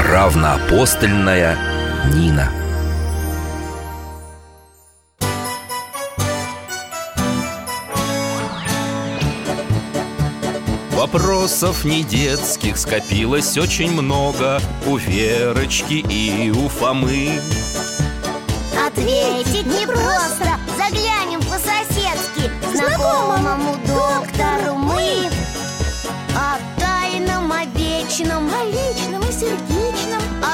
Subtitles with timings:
[0.00, 1.58] Равноапостольная
[2.14, 2.48] Нина.
[10.92, 14.60] Вопросов не детских скопилось очень много.
[14.86, 17.40] У Верочки и у Фомы.
[18.86, 25.28] Ответить непросто Заглянем по-соседски Знакомому доктору мы
[26.36, 28.48] О тайном, о вечном.
[28.48, 28.64] О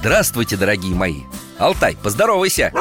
[0.00, 1.22] Здравствуйте, дорогие мои.
[1.58, 2.72] Алтай, поздоровайся.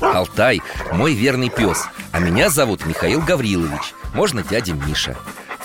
[0.00, 0.60] Алтай–
[0.92, 1.86] мой верный пес.
[2.12, 3.94] А меня зовут Михаил Гаврилович.
[4.12, 5.16] Можно дядя Миша.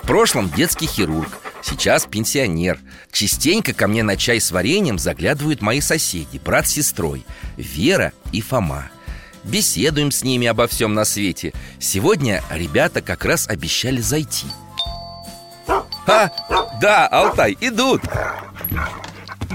[0.01, 1.27] В прошлом детский хирург
[1.61, 2.79] Сейчас пенсионер.
[3.11, 7.25] Частенько ко мне на чай с вареньем заглядывают мои соседи Брат с сестрой
[7.57, 8.89] Вера и Фома.
[9.43, 11.51] Беседуем с ними обо всем на свете.
[11.79, 14.47] Сегодня ребята как раз обещали зайти.
[15.67, 16.31] А,
[16.79, 18.03] да, Алтай, идут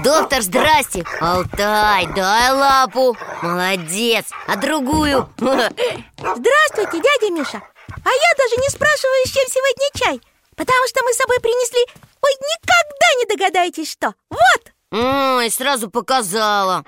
[0.03, 1.05] Доктор, здрасте.
[1.21, 3.15] Алтай, дай лапу.
[3.41, 4.25] Молодец.
[4.47, 5.29] А другую?
[5.37, 7.61] Здравствуйте, дядя Миша.
[7.87, 10.21] А я даже не спрашиваю, с чем сегодня чай
[10.57, 11.85] Потому что мы с собой принесли
[12.21, 14.13] Ой, никогда не догадаетесь, что.
[14.29, 14.73] Вот.
[14.91, 16.83] Ой, сразу показала.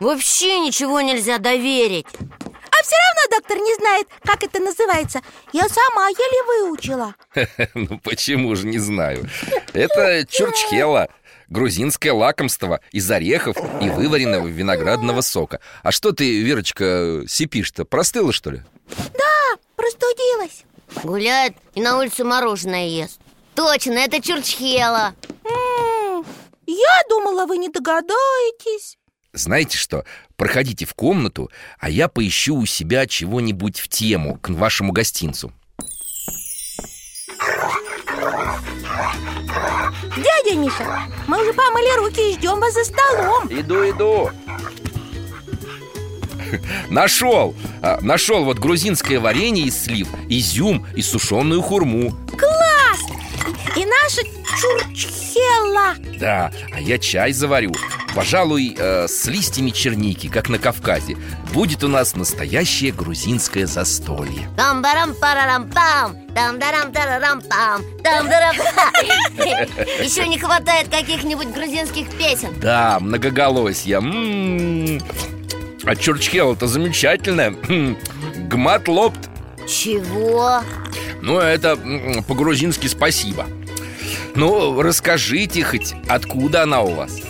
[0.00, 2.06] Вообще ничего нельзя доверить.
[2.18, 5.20] А все равно доктор не знает, как это называется.
[5.52, 7.14] Я сама еле выучила.
[7.74, 9.28] Ну почему же не знаю?
[9.72, 11.08] Это чурчхела
[11.48, 17.84] Грузинское лакомство из орехов и вываренного виноградного сока А что ты, Верочка, сипишь-то?
[17.84, 18.62] Простыла, что ли?
[18.96, 20.64] Да, простудилась
[21.02, 23.20] Гуляет и на улице мороженое ест
[23.54, 25.14] Точно, это чурчхела
[26.66, 28.98] Я думала, вы не догадаетесь
[29.32, 30.04] Знаете что?
[30.36, 35.52] Проходите в комнату, а я поищу у себя чего-нибудь в тему к вашему гостинцу
[40.16, 44.30] Дядя Миша, мы уже помыли руки и ждем вас за столом Иду, иду
[46.90, 47.54] Нашел!
[47.82, 52.14] А, Нашел вот грузинское варенье из слив, изюм и сушеную хурму!
[53.76, 54.22] И наша
[54.58, 57.72] чурчхела Да, а я чай заварю.
[58.14, 61.18] Пожалуй, э, с листьями черники, как на Кавказе.
[61.52, 64.48] Будет у нас настоящее грузинское застолье.
[64.56, 66.16] Там барам парарам пам.
[66.34, 67.82] Там дарам тарарам пам.
[68.02, 68.56] Там дарам
[70.02, 72.54] Еще не хватает каких-нибудь грузинских песен.
[72.58, 75.02] Да, многоголосье М-м-м.
[75.84, 77.54] А чурчхела-то замечательная.
[77.68, 77.98] М,
[78.48, 79.28] Гмат лопт
[79.68, 80.62] Чего?
[81.20, 81.76] Ну, это
[82.26, 83.46] по-грузински спасибо
[84.36, 87.20] Ну, расскажите хоть, откуда она у вас?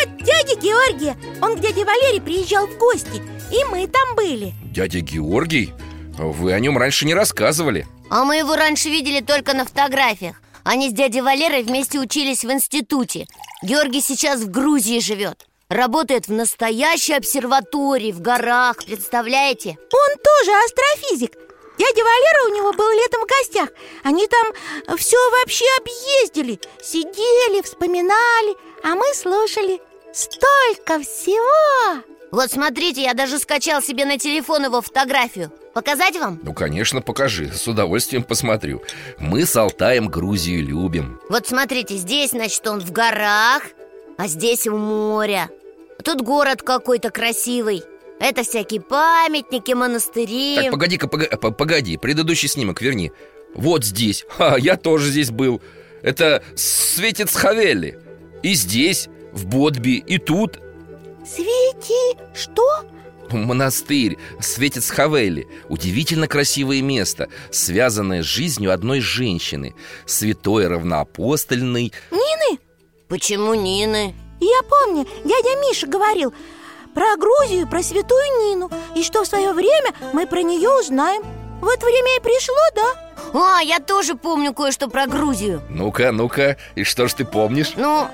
[0.00, 1.16] От дяди Георгия.
[1.42, 3.20] Он к дяде Валере приезжал в гости
[3.50, 4.54] И мы там были.
[4.62, 5.74] Дядя Георгий?
[6.16, 7.84] Вы о нем раньше не рассказывали.
[8.10, 10.40] А мы его раньше видели только на фотографиях.
[10.62, 13.26] Они с дядей Валерой вместе учились в институте.
[13.62, 15.48] Георгий сейчас в Грузии живет.
[15.68, 19.70] Работает в настоящей обсерватории в горах, представляете?
[19.70, 21.45] Он тоже астрофизик
[21.78, 23.68] Дядя Валера у него был летом в гостях.
[24.02, 29.80] Они там все вообще объездили Сидели, вспоминали А мы слушали
[30.12, 32.02] Столько всего.
[32.30, 35.52] Вот смотрите, я даже скачал себе на телефон его фотографию.
[35.74, 36.40] Показать вам?
[36.42, 38.82] Ну, конечно, покажи, с удовольствием посмотрю.
[39.18, 41.20] Мы с Алтаем Грузию любим.
[41.28, 43.62] Вот смотрите, здесь, значит, он в горах
[44.16, 45.50] А здесь у моря
[46.02, 47.84] Тут город какой-то красивый
[48.18, 50.56] Это всякие памятники, монастыри.
[50.56, 53.12] Так, погоди-ка, пога- п- погоди, предыдущий снимок верни.
[53.54, 55.60] Вот здесь, Ха, я тоже здесь был.
[56.02, 57.98] Это Светец Хавели
[58.42, 60.58] И здесь, в Бодби, и тут.
[61.26, 62.84] Свети, что?
[63.30, 69.74] Монастырь, Светец Хавели Удивительно красивое место Связанное с жизнью одной женщины
[70.04, 71.92] Святой равноапостольной.
[72.12, 72.60] Нины?
[73.08, 74.14] Почему Нины?
[74.38, 76.32] Я помню, дядя Миша говорил
[76.96, 78.70] Про Грузию, про святую Нину.
[78.94, 81.22] И что в свое время мы про нее узнаем.
[81.60, 83.58] Вот время и пришло, да?
[83.58, 85.60] А, я тоже помню кое-что про Грузию.
[85.68, 87.74] Ну-ка, ну-ка, и что ж ты помнишь?
[87.76, 88.08] Ну,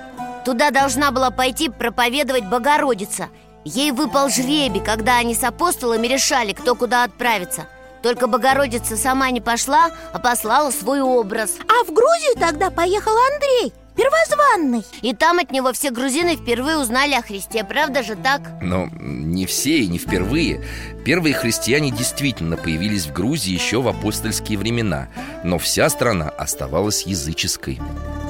[0.44, 3.29] туда должна была пойти проповедовать Богородица.
[3.64, 7.69] Ей выпал жребий, когда они с апостолами решали, кто куда отправиться
[8.02, 11.52] Только Богородица сама не пошла, а послала свой образ.
[11.69, 14.84] А в Грузию тогда поехал Андрей первозванный.
[15.02, 18.40] И там от него все грузины впервые узнали о Христе, правда же так?
[18.60, 20.64] Но не все и не впервые.
[21.04, 25.08] Первые христиане действительно появились в Грузии еще в апостольские времена.
[25.44, 27.80] Но вся страна оставалась языческой.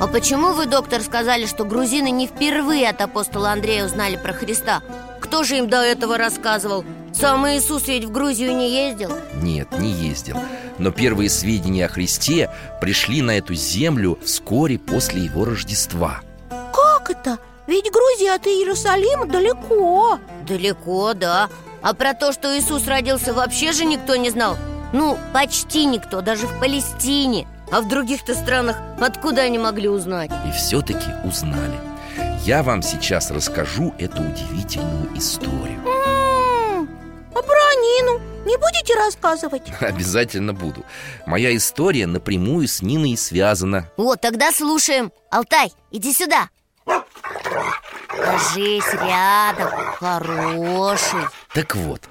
[0.01, 4.83] А почему вы, доктор, сказали, что грузины не впервые от апостола Андрея узнали про Христа?
[5.23, 6.85] Кто же им до этого рассказывал?
[7.15, 9.13] Сам Иисус ведь в Грузию не ездил.
[9.41, 10.37] Нет, не ездил.
[10.79, 16.21] Но первые сведения о Христе пришли на эту землю вскоре после его Рождества.
[16.51, 17.39] Как это?
[17.69, 20.19] Ведь Грузия от Иерусалима далеко.
[20.47, 21.49] Далеко, да.
[21.83, 24.57] А про то, что Иисус родился, вообще же никто не знал?
[24.93, 27.47] Ну, почти никто, даже в Палестине.
[27.71, 30.31] А в других-то странах откуда они могли узнать?
[30.49, 31.92] И все-таки узнали
[32.45, 35.81] Я вам сейчас расскажу эту удивительную историю.
[35.85, 36.89] М-м,
[37.35, 39.63] А про Нину не будете рассказывать?
[39.81, 40.85] Обязательно буду.
[41.27, 43.89] Моя история напрямую с Ниной связана.
[43.97, 45.13] Вот, тогда слушаем.
[45.31, 46.49] Алтай, иди сюда.
[46.87, 51.21] Ложись рядом, хороший.
[51.55, 52.03] Так вот.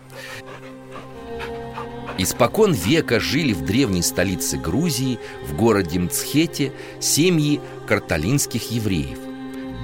[2.17, 9.17] Испокон века жили в древней столице Грузии, в городе Мцхете, семьи карталинских евреев.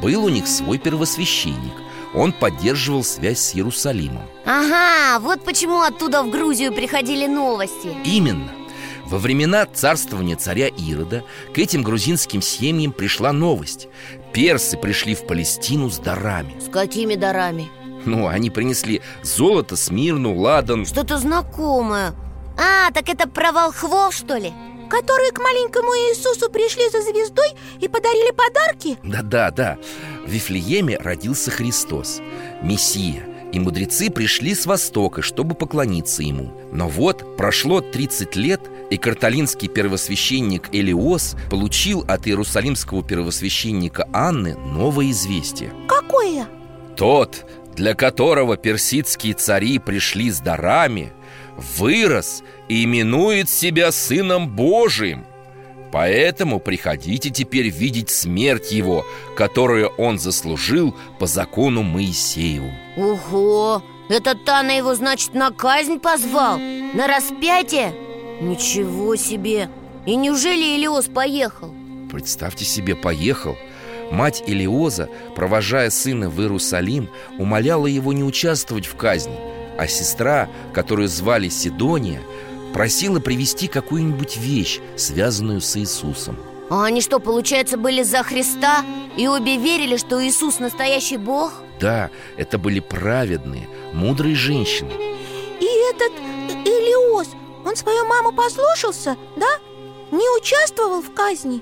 [0.01, 1.73] Был у них свой первосвященник.
[2.13, 4.23] Он поддерживал связь с Иерусалимом.
[4.45, 8.51] Ага, вот почему оттуда в Грузию приходили новости Именно.
[9.05, 11.23] Во времена царствования царя Ирода
[11.53, 13.87] к этим грузинским семьям пришла новость.
[14.33, 16.59] Персы пришли в Палестину с дарами.
[16.59, 17.69] С какими дарами?
[18.05, 20.85] Ну, они принесли золото, смирну, ладан.
[20.85, 22.13] Что-то знакомое
[22.57, 24.53] А, так это про волхвов, что ли?
[24.89, 27.49] Которые к маленькому Иисусу пришли за звездой
[27.79, 28.97] и подарили подарки?
[29.03, 29.77] Да-да, да.
[30.25, 32.21] В Вифлееме родился Христос,
[32.61, 33.23] Мессия.
[33.51, 36.51] И мудрецы пришли с востока, чтобы поклониться ему.
[36.73, 45.11] Но вот прошло 30 лет, и карталинский первосвященник Элиос получил от иерусалимского первосвященника Анны новое
[45.11, 45.71] известие.
[45.87, 46.47] Какое?
[46.97, 47.45] Тот,
[47.75, 51.13] для которого персидские цари пришли с дарами,
[51.57, 55.25] вырос и именует себя Сыном Божиим.
[55.91, 59.05] Поэтому приходите теперь видеть смерть его,
[59.35, 62.71] которую он заслужил по закону Моисееву.
[62.97, 66.57] Ого, этот Тана его, значит, на казнь позвал?
[66.57, 67.93] На распятие?
[68.41, 69.69] Ничего себе!
[70.05, 71.73] И неужели Илиос поехал?
[72.11, 73.57] Представьте себе, поехал
[74.11, 81.07] Мать Илиоза, провожая сына в Иерусалим, умоляла его не участвовать в казни А сестра, которую
[81.07, 82.21] звали Сидония,
[82.73, 86.37] просила привезти какую-нибудь вещь, связанную с Иисусом
[86.69, 88.83] А они что, получается, были за Христа?
[89.15, 91.53] И обе верили, что Иисус настоящий Бог?
[91.79, 94.91] Да, это были праведные, мудрые женщины
[95.59, 96.11] И этот
[96.65, 97.27] Илиос,
[97.65, 99.47] он свою маму послушался, да?
[100.11, 101.61] Не участвовал в казни?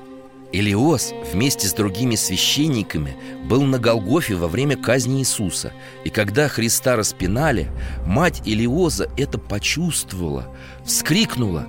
[0.55, 3.17] Илиос вместе с другими священниками
[3.49, 5.73] был на Голгофе во время казни Иисуса.
[6.05, 7.69] И когда Христа распинали,
[8.05, 10.47] мать Илиоза это почувствовала,
[10.85, 11.67] вскрикнула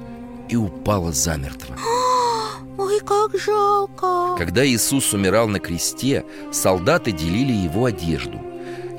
[0.48, 1.76] и упала замертво.
[2.78, 4.36] Ой, как жалко!
[4.38, 8.40] Когда Иисус умирал на кресте, солдаты делили его одежду.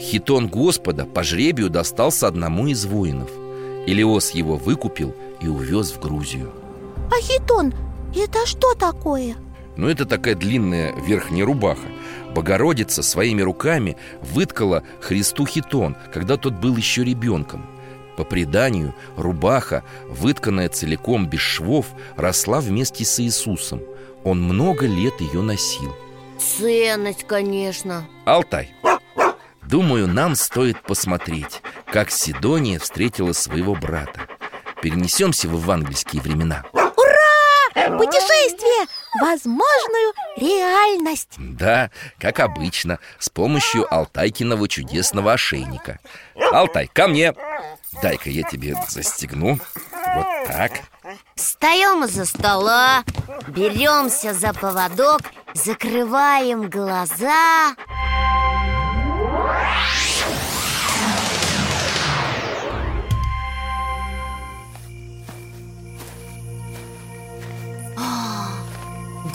[0.01, 3.29] Хитон Господа по жребию достался одному из воинов.
[3.85, 6.51] Илиос его выкупил и увез в Грузию.
[7.09, 7.73] А хитон,
[8.13, 9.37] это что такое?
[9.77, 11.87] Ну, это такая длинная верхняя рубаха.
[12.33, 17.65] Богородица своими руками выткала Христу хитон, когда тот был еще ребенком.
[18.17, 23.81] По преданию, рубаха, вытканная целиком без швов, росла вместе с Иисусом.
[24.23, 25.95] Он много лет ее носил.
[26.39, 28.07] Ценность, конечно.
[28.25, 28.71] Алтай.
[29.61, 34.21] Думаю, нам стоит посмотреть, как Сидония встретила своего брата.
[34.81, 36.63] Перенесемся в евангельские времена
[37.97, 38.87] Путешествие!
[39.21, 45.99] Возможную реальность Да, как обычно, с помощью Алтайкиного чудесного ошейника
[46.51, 47.33] Алтай, ко мне!
[48.01, 49.59] Дай-ка я тебе застегну
[50.15, 50.71] Вот так
[51.35, 53.03] Встаем из-за стола,
[53.47, 55.21] беремся за поводок,
[55.53, 57.75] закрываем глаза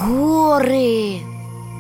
[0.07, 1.21] Горы!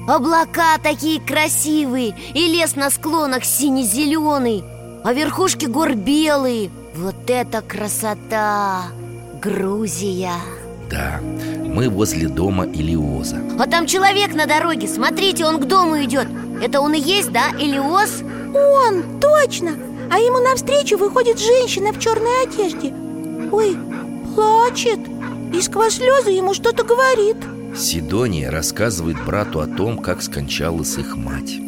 [0.06, 4.64] Облака такие красивые И лес на склонах сине-зеленый
[5.04, 8.82] А верхушки гор белые Вот это красота!
[9.40, 10.32] Грузия!
[10.90, 16.28] Да, мы возле дома Илиоза А там человек на дороге, смотрите, он к дому идет
[16.62, 18.22] Это он и есть, да, Илиос?
[18.54, 19.72] Он, точно
[20.10, 22.92] А ему навстречу выходит женщина в черной одежде
[23.50, 23.76] Ой,
[24.34, 25.00] плачет
[25.52, 27.36] И сквозь слезы ему что-то говорит
[27.76, 31.58] Сидония рассказывает брату о том, как скончалась их мать.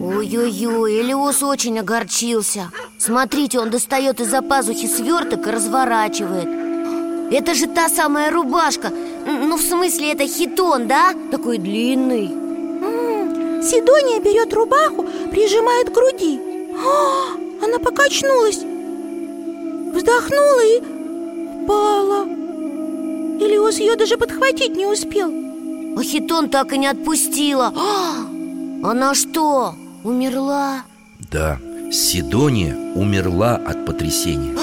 [0.00, 2.70] Ой-ой-ой, Элиос очень огорчился.
[2.98, 6.48] Смотрите, он достает из-за пазухи сверток и разворачивает.
[7.32, 8.90] Это же та самая рубашка.
[9.26, 11.12] Ну, в смысле, это хитон, да?
[11.30, 12.26] Такой длинный.
[12.26, 16.40] М, Сидония берет рубаху, прижимает к груди.
[16.76, 18.60] А, Она покачнулась.
[19.94, 20.80] Вздохнула и
[21.64, 22.24] упала.
[23.40, 25.47] Илиос ее даже подхватить не успел
[25.98, 27.72] А хитон так и не отпустила.
[27.74, 29.74] А, Она что,
[30.04, 30.84] умерла?
[31.32, 31.58] Да,
[31.90, 34.54] Сидония умерла от потрясения.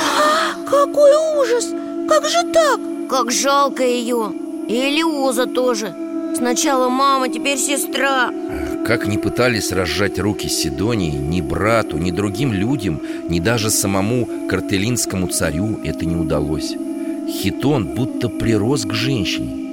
[0.65, 1.11] Какой
[1.41, 1.73] ужас!
[2.07, 2.79] Как же так?
[3.09, 4.31] Как жалко ее
[4.69, 5.93] И Элиоза тоже.
[6.37, 8.31] Сначала мама, теперь сестра.
[8.87, 15.27] Как ни пытались разжать руки Сидонии Ни брату, ни другим людям Ни даже самому картелинскому
[15.27, 16.77] царю это не удалось.
[17.27, 19.64] Хитон будто прирос к женщине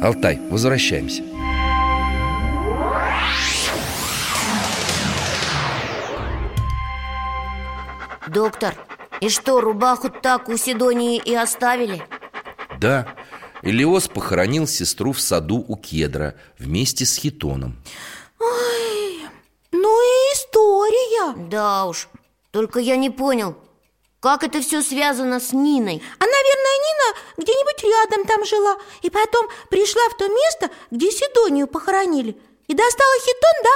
[0.00, 1.22] Алтай, возвращаемся.
[8.28, 8.74] Доктор,
[9.20, 12.02] и что, рубаху так у Сидонии и оставили?
[12.78, 13.08] Да,
[13.62, 17.76] Элиос похоронил сестру в саду у кедра Вместе с Хитоном.
[19.72, 21.48] Ну и история.
[21.48, 22.08] Да уж,
[22.52, 23.56] только я не понял
[24.20, 26.02] Как это все связано с Ниной?
[26.18, 31.68] А, наверное, Нина где-нибудь рядом там жила И потом пришла в то место, где Сидонию
[31.68, 33.70] похоронили И достала хитон, да?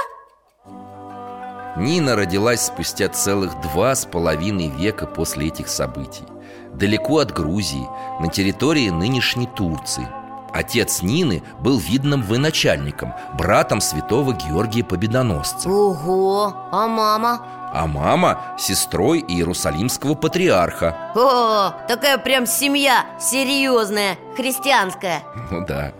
[1.81, 6.25] Нина родилась спустя целых два с половиной века после этих событий
[6.73, 7.87] Далеко от Грузии,
[8.19, 10.07] на территории нынешней Турции
[10.51, 17.62] Отец Нины был видным военачальником, братом святого Георгия Победоносца Ого, а мама?
[17.73, 21.11] А мама– сестрой Иерусалимского патриарха.
[21.15, 25.23] О, такая прям семья, серьезная, христианская.
[25.49, 25.91] Ну да.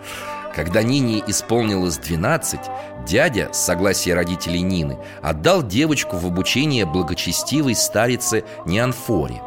[0.56, 2.60] Когда Нине исполнилось 12
[3.08, 9.42] Дядя, с согласия родителей Нины Отдал девочку в обучение благочестивой старице Неанфоре.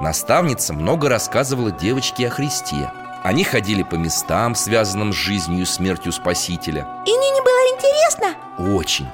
[0.00, 2.92] Наставница много рассказывала девочке о Христе.
[3.24, 6.86] Они ходили по местам, связанным с жизнью и смертью Спасителя.
[7.06, 7.10] И
[8.24, 8.74] Интересно?
[8.74, 9.06] Очень.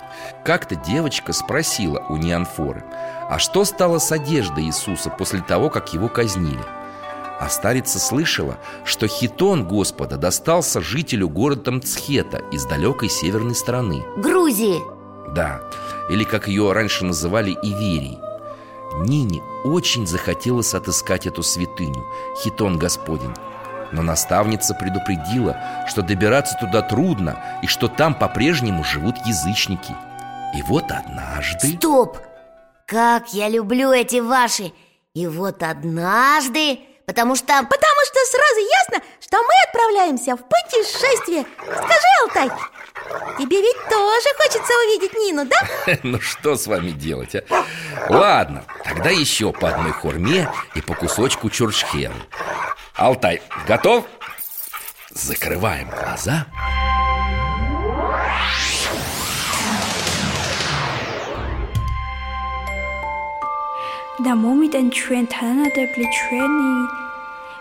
[0.44, 2.84] Как-то девочка спросила у Неанфоры
[3.28, 6.64] А что стало с одеждой Иисуса после того, как его казнили?
[7.38, 14.04] А старица слышала, что хитон Господа достался жителю города Мцхета из далекой северной страны.
[14.18, 14.82] Грузии.
[15.34, 15.62] Да,
[16.10, 18.18] или как ее раньше называли Иверий
[18.98, 22.04] Нине очень захотелось отыскать эту святыню,
[22.42, 23.32] хитон Господень
[23.92, 25.56] Но наставница предупредила,
[25.86, 29.94] что добираться туда трудно И что там по-прежнему живут язычники.
[30.56, 31.76] И вот однажды...
[31.76, 32.18] Стоп!
[32.86, 34.72] Как я люблю эти ваши!
[35.14, 36.80] И вот однажды
[37.10, 37.46] Потому что...
[37.46, 41.44] Потому что сразу ясно, что мы отправляемся в путешествие.
[41.60, 42.50] Скажи, Алтай,
[43.38, 45.98] тебе ведь тоже хочется увидеть Нину, да?
[46.02, 47.42] Ну что с вами делать, а?
[48.08, 52.14] Ладно, тогда еще по одной хурме и по кусочку чурчхелы
[52.94, 54.04] Алтай, готов?
[55.10, 56.46] Закрываем глаза
[64.20, 66.88] Der moment en trend танада плечweni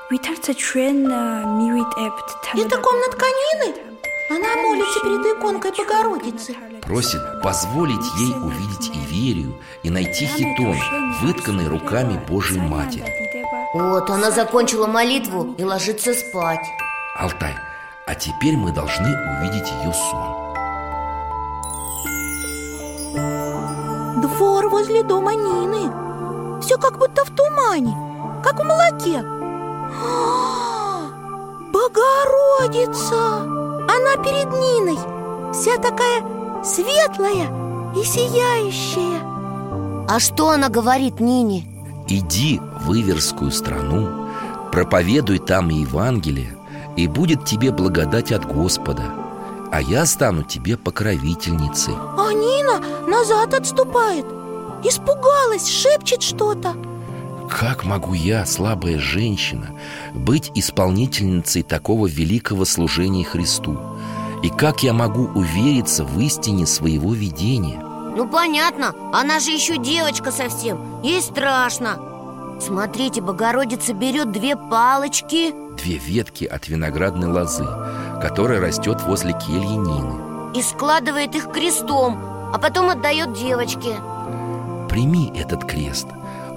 [0.10, 3.89] Витарца трен мирит эпт Это комнатка Нины?
[4.30, 6.56] Она молится перед иконкой Богородицы.
[6.84, 10.78] Просит позволить ей увидеть Иверию и найти хитон,
[11.22, 13.12] вытканный руками Божьей Матери.
[13.74, 16.66] Вот, она закончила молитву и ложится спать.
[17.18, 17.56] Алтай,
[18.06, 20.50] а теперь мы должны увидеть ее сон.
[24.22, 26.62] Двор возле дома Нины.
[26.62, 27.96] Все как будто в тумане
[28.44, 29.24] Как в молоке
[30.04, 31.08] А,
[31.72, 33.59] Богородица!
[34.00, 34.98] Она перед Ниной
[35.54, 36.24] Вся такая
[36.64, 37.48] светлая
[37.96, 39.22] и сияющая
[40.08, 41.66] А что она говорит Нине?
[42.08, 44.28] Иди в Иверскую страну,
[44.72, 46.58] проповедуй там Евангелие,
[46.96, 49.04] и будет тебе благодать от Господа,
[49.72, 51.94] а я стану тебе покровительницей.
[52.18, 54.26] А Нина назад отступает
[54.84, 56.74] Испугалась, шепчет что-то
[57.50, 59.72] Как могу я, слабая женщина,
[60.14, 63.78] быть исполнительницей такого великого служения Христу?
[64.44, 67.80] И как я могу увериться в истине своего видения?
[68.16, 72.00] Ну понятно, она же еще девочка совсем Ей страшно
[72.62, 77.66] Смотрите, Богородица берет две палочки Две ветки от виноградной лозы,
[78.22, 80.58] которая растет возле кельи Нины.
[80.58, 82.20] И складывает их крестом
[82.54, 83.96] А потом отдает девочке
[84.90, 86.08] Прими этот крест.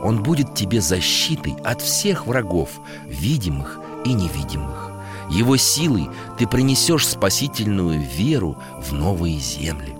[0.03, 2.71] Он будет тебе защитой от всех врагов,
[3.07, 4.91] видимых и невидимых.
[5.31, 9.95] Его силой ты принесешь спасительную веру в новые земли.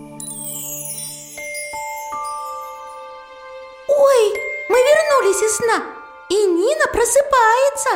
[3.89, 5.85] Ой, мы вернулись из сна
[6.29, 7.91] И Нина просыпается.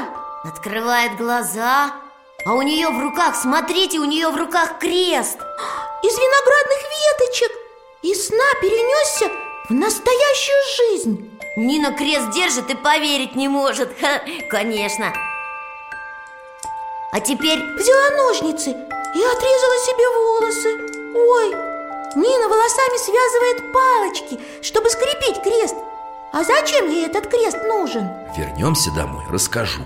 [0.44, 1.92] Открывает глаза
[2.46, 5.38] А у нее в руках, смотрите, у нее в руках крест.
[6.02, 6.78] Из виноградных
[7.18, 7.52] веточек
[8.02, 9.26] Из сна перенесся
[9.68, 13.98] в настоящую жизнь Нина крест держит и поверить не может.
[13.98, 14.20] Ха,
[14.50, 15.10] Конечно.
[17.12, 20.68] А теперь Взяла ножницы и отрезала себе волосы.
[21.14, 21.48] Ой,
[22.14, 25.76] Нина волосами связывает палочки, чтобы скрепить крест.
[26.34, 28.06] А зачем ей этот крест нужен?
[28.36, 29.82] Вернемся домой, расскажу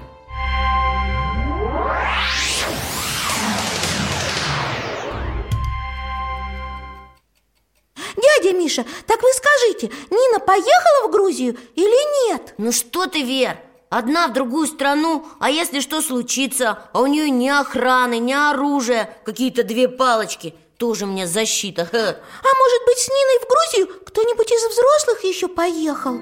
[8.41, 12.55] Дядя Миша, так вы скажите, Нина поехала в Грузию или нет?
[12.59, 13.59] Ну что ты, Вер,
[13.91, 19.11] одна в другую страну А если что случится, а у нее ни охраны, ни оружия
[19.25, 21.99] Какие-то две палочки Тоже мне защита Ха.
[21.99, 26.19] А может быть, с Ниной в Грузию кто-нибудь из взрослых еще поехал?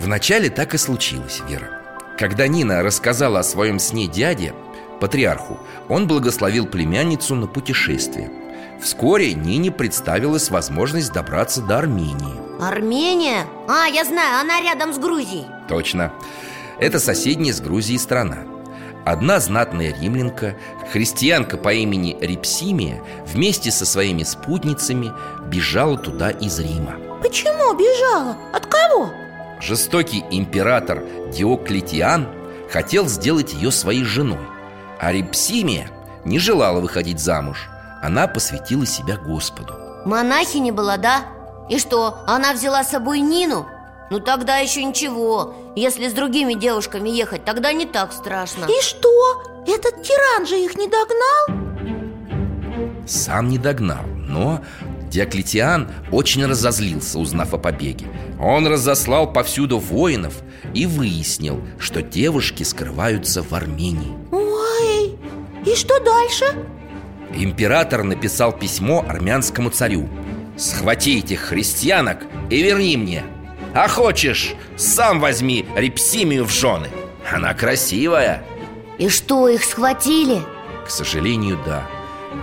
[0.00, 1.70] Вначале так и случилось, Вера
[2.18, 4.54] Когда Нина рассказала о своем сне дяде,
[5.00, 8.30] патриарху Он благословил племянницу на путешествие
[8.80, 13.44] Вскоре Нине представилась возможность добраться до Армении Армения?
[13.66, 16.12] А, я знаю, она рядом с Грузией Точно
[16.78, 18.38] Это соседняя с Грузией страна
[19.04, 20.56] Одна знатная римлянка,
[20.92, 25.12] христианка по имени Репсимия Вместе со своими спутницами
[25.48, 28.36] бежала туда из Рима Почему бежала?
[28.52, 29.10] От кого?
[29.60, 32.28] Жестокий император Диоклетиан
[32.70, 34.46] хотел сделать ее своей женой
[35.00, 35.90] А Репсимия
[36.24, 37.68] не желала выходить замуж
[38.02, 39.74] Она посвятила себя Господу
[40.04, 41.24] Монахиня была, да?
[41.68, 43.66] И что, она взяла с собой Нину?
[44.10, 49.42] Ну тогда еще ничего Если с другими девушками ехать, тогда не так страшно И что?
[49.66, 51.68] Этот тиран же их не догнал?
[53.06, 54.60] Сам не догнал, но
[55.10, 58.06] Диоклетиан очень разозлился, узнав о побеге
[58.38, 60.42] Он разослал повсюду воинов
[60.74, 65.18] и выяснил, что девушки скрываются в Армении Ой,
[65.66, 66.46] и что дальше?
[67.34, 70.08] Император написал письмо армянскому царю.
[70.56, 73.24] Схвати этих христианок и верни мне.
[73.74, 76.88] А хочешь, сам возьми Репсимию в жены.
[77.30, 78.42] Она красивая
[78.98, 80.42] И что, их схватили?
[80.86, 81.86] К сожалению, да.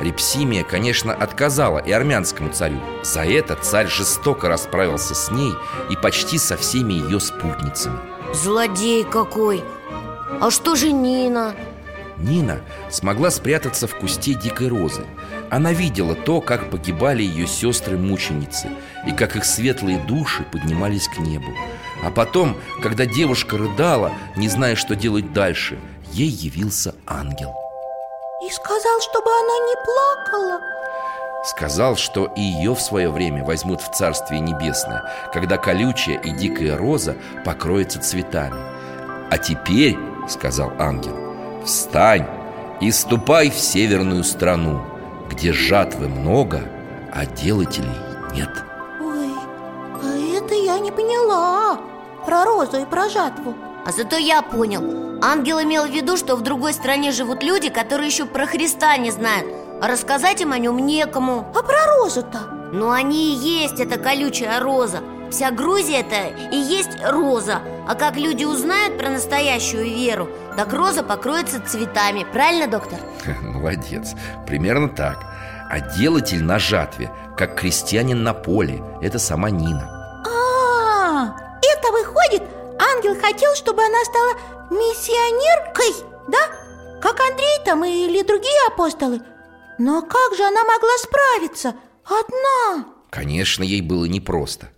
[0.02, 2.80] Репсимия, конечно, отказала и армянскому царю.
[3.04, 5.54] За это царь жестоко расправился с ней
[5.90, 7.98] и почти со всеми ее спутницами.
[8.34, 9.64] Злодей какой!
[10.42, 11.56] А что же Нина?
[12.18, 15.06] Нина смогла спрятаться в кусте дикой розы.
[15.50, 18.70] Она видела то, как погибали ее сестры-мученицы
[19.06, 21.54] И как их светлые души поднимались к небу.
[22.04, 25.78] А потом, когда девушка рыдала, не зная, что делать дальше
[26.12, 27.54] Ей явился ангел.
[28.46, 30.62] И сказал, чтобы она не плакала.
[31.44, 36.76] Сказал, что и ее в свое время возьмут в Царствие Небесное Когда колючая и дикая
[36.76, 38.60] роза покроются цветами.
[39.30, 39.98] А теперь,
[40.28, 41.25] сказал ангел,
[41.66, 42.26] встань
[42.82, 44.82] и ступай в северную страну
[45.30, 46.62] Где жатвы много,
[47.14, 47.90] а делателей
[48.34, 48.50] нет.
[49.02, 49.32] Ой,
[50.04, 51.80] а это я не поняла.
[52.26, 53.56] Про розу и про жатву.
[53.86, 55.20] А зато я понял.
[55.22, 59.12] Ангел имел в виду, что в другой стране живут люди, которые еще про Христа не
[59.12, 59.48] знают.
[59.82, 61.48] А рассказать им о нем некому.
[61.56, 62.40] А про розу-то?
[62.72, 65.00] Но они и есть эта колючая роза
[65.32, 67.62] Вся Грузия это и есть роза.
[67.88, 72.26] А как люди узнают про настоящую веру Так роза покроется цветами.
[72.32, 73.00] Правильно, доктор?
[73.42, 74.14] Молодец,
[74.48, 75.20] примерно так.
[75.70, 80.24] А делатель на жатве, как крестьянин на поле Это сама Нина.
[80.28, 82.44] А, это выходит,
[82.80, 84.34] ангел хотел, чтобы она стала
[84.72, 86.38] миссионеркой, да?
[87.02, 89.22] Как Андрей там или другие апостолы.
[89.78, 91.76] Но как же она могла справиться?
[92.06, 92.86] Одна.
[93.10, 94.70] Конечно, ей было непросто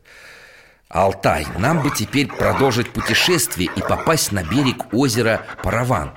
[0.89, 6.11] Алтай, нам бы теперь продолжить путешествие и попасть на берег озера Параван.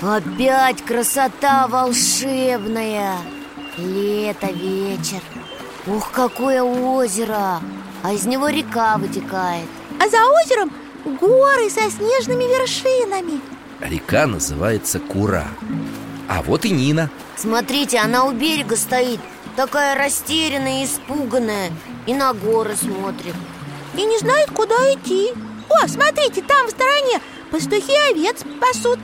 [0.00, 3.16] Опять красота волшебная!
[3.76, 5.20] Лето, вечер.
[5.86, 7.60] Ух, какое озеро!
[8.02, 9.66] А из него река вытекает.
[10.00, 10.72] А за озером
[11.16, 13.40] горы со снежными вершинами.
[13.80, 15.46] Река называется Кура.
[16.28, 17.10] А вот и Нина.
[17.36, 19.20] Смотрите, она у берега стоит
[19.58, 21.72] Такая растерянная и испуганная
[22.06, 23.34] И на горы смотрит.
[23.96, 25.32] И не знает, куда идти.
[25.68, 29.00] О, смотрите, там в стороне пастухи овец пасут.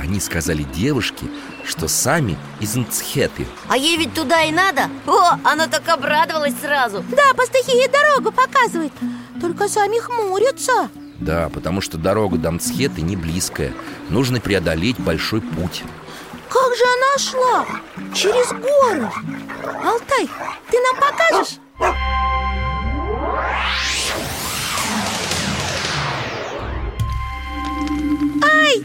[0.00, 1.26] Они сказали девушке,
[1.64, 4.88] что сами из Нцхеты А ей ведь туда и надо?
[5.06, 7.04] О, она так обрадовалась сразу.
[7.10, 8.94] Да, пастухи ей дорогу показывают.
[9.42, 10.88] Только сами хмурятся
[11.22, 13.72] Да, потому что дорога до Мцхеты не близкая
[14.08, 15.84] Нужно преодолеть большой путь
[16.48, 17.66] Как же она шла?
[18.12, 19.08] Через горы
[19.84, 20.28] Алтай,
[20.68, 21.58] ты нам покажешь?
[28.42, 28.82] Ай!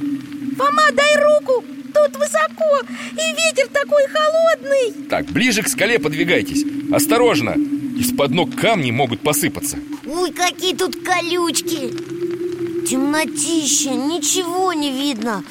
[0.58, 1.65] Фома, дай руку!
[1.91, 2.82] Тут высоко
[3.13, 7.56] И ветер такой холодный Так, ближе к скале подвигайтесь Осторожно!
[7.97, 12.16] Из-под ног камни могут посыпаться Ой, какие тут колючки
[12.89, 15.43] Темнотища, ничего не видно.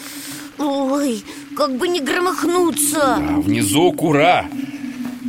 [0.59, 1.22] Ой,
[1.55, 3.16] как бы не громыхнуться.
[3.16, 4.46] А внизу кура.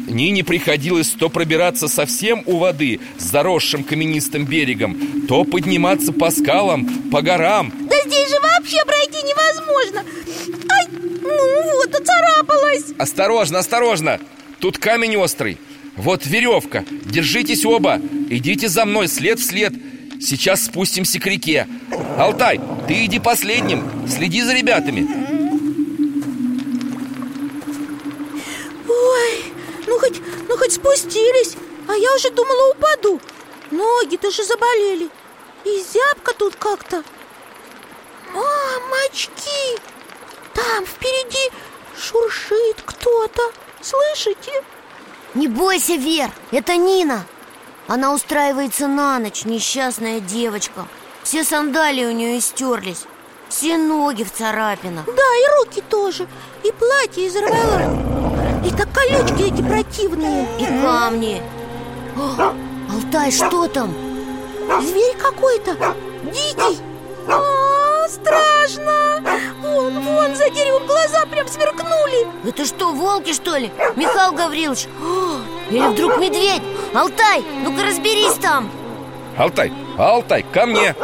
[0.08, 4.96] Нине приходилось то пробираться совсем у воды С заросшим каменистым берегом
[5.28, 7.74] То подниматься по скалам, по горам.
[7.90, 10.06] Да здесь же вообще пройти невозможно.
[10.72, 10.88] Ай,
[11.22, 12.86] ну вот, оцарапалась.
[12.98, 14.20] Осторожно, осторожно!
[14.60, 15.58] Тут камень острый.
[15.98, 18.00] Вот веревка, держитесь оба.
[18.30, 19.74] Идите за мной след в след
[20.20, 21.68] Сейчас спустимся к реке.
[22.18, 24.08] Алтай, ты иди последним.
[24.08, 25.08] Следи за ребятами.
[28.88, 29.54] Ой,
[29.86, 31.56] ну хоть, ну хоть спустились
[31.88, 33.22] А я уже думала упаду.
[33.72, 35.10] Ноги даже заболели.
[35.66, 37.04] И зябко тут как-то.
[38.34, 39.80] А, мочки!
[40.54, 41.52] Там впереди
[41.98, 43.42] шуршит кто-то.
[43.82, 44.64] Слышите?
[45.36, 47.26] Не бойся, Вер, это Нина
[47.88, 50.86] Она устраивается на ночь, несчастная девочка.
[51.24, 53.06] Все сандалии у нее истерлись.
[53.48, 55.06] Все ноги в царапинах.
[55.06, 56.28] Да, и руки тоже.
[56.64, 60.46] И платье изорвало И так колючки эти противные.
[60.60, 61.42] И камни.
[62.18, 62.54] О,
[62.94, 63.94] Алтай, что там?
[64.82, 65.78] Зверь какой-то.
[66.26, 66.80] Дикий.
[67.30, 69.24] А, страшно.
[69.62, 72.28] Вон, вон, за деревом глаза прям сверкнули.
[72.46, 73.72] Это что, волки, что ли?
[73.96, 74.88] Михаил Гаврилович.
[75.02, 75.40] О,
[75.72, 76.64] Или вдруг медведь?
[76.94, 78.70] Алтай, ну-ка разберись там.
[79.38, 80.96] Алтай, Алтай, ко мне.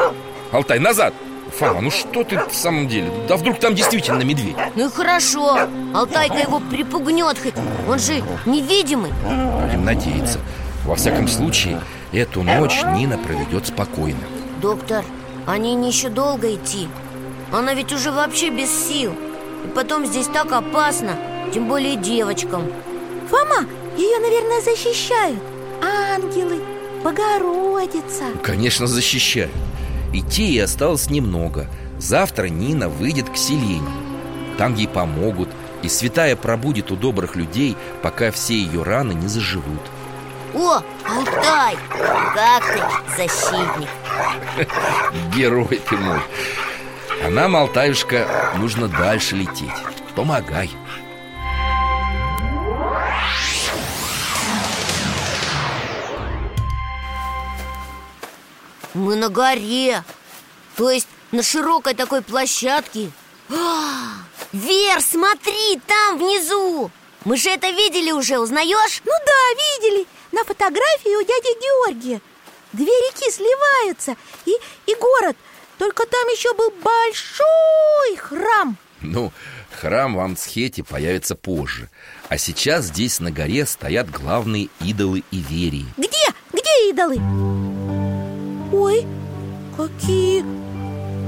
[0.52, 1.14] Алтай, назад.
[1.58, 3.12] Фома, ну что ты в самом деле?
[3.28, 4.56] Да вдруг там действительно медведь?
[4.76, 5.60] Ну и хорошо.
[5.94, 7.54] Алтайка его припугнет хоть.
[7.88, 9.12] Он же невидимый.
[9.24, 10.40] Будем надеяться.
[10.86, 11.80] Во всяком случае,
[12.12, 14.20] эту ночь Нина проведет спокойно.
[14.62, 15.06] Доктор,
[15.46, 16.88] они не еще долго идти?
[17.52, 19.14] Она ведь уже вообще без сил.
[19.64, 21.16] И потом здесь так опасно
[21.54, 22.64] Тем более девочкам.
[23.30, 25.53] Фома, ее, наверное, защищают
[25.84, 26.62] Ангелы,
[27.04, 28.24] Богородица.
[28.42, 29.52] Конечно, защищают
[30.14, 31.68] Идти ей осталось немного.
[31.98, 33.92] Завтра Нина выйдет к селению.
[34.58, 35.50] Там ей помогут
[35.82, 39.82] И святая пробудет у добрых людей Пока все ее раны не заживут.
[40.54, 41.76] О, Алтай,
[42.36, 43.90] как ты, защитник.
[45.36, 46.20] Герой ты мой.
[47.26, 49.72] А нам, Алтаюшка, нужно дальше лететь.
[50.16, 50.70] Помогай
[58.94, 60.04] Мы на горе.
[60.76, 63.12] То есть на широкой такой площадке.
[63.50, 66.92] А, Вер, смотри, там внизу.
[67.26, 69.02] Мы же это видели уже, узнаешь?
[69.06, 70.06] Ну да, видели.
[70.32, 72.22] На фотографии у дяди Георгия.
[72.74, 74.52] Две реки сливаются и,
[74.88, 75.38] и город.
[75.78, 78.78] Только там еще был большой храм.
[79.02, 79.32] Ну,
[79.72, 81.90] храм в Амцхете появится позже.
[82.30, 85.86] А сейчас здесь на горе стоят главные идолы Иверии.
[85.98, 86.34] Где?
[86.52, 87.18] Где идолы?
[88.74, 89.06] Ой,
[89.78, 90.44] какие.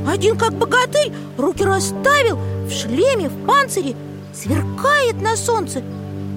[0.08, 3.96] Один как богатырь Руки расставил В шлеме, в панцире
[4.34, 5.82] Сверкает на солнце.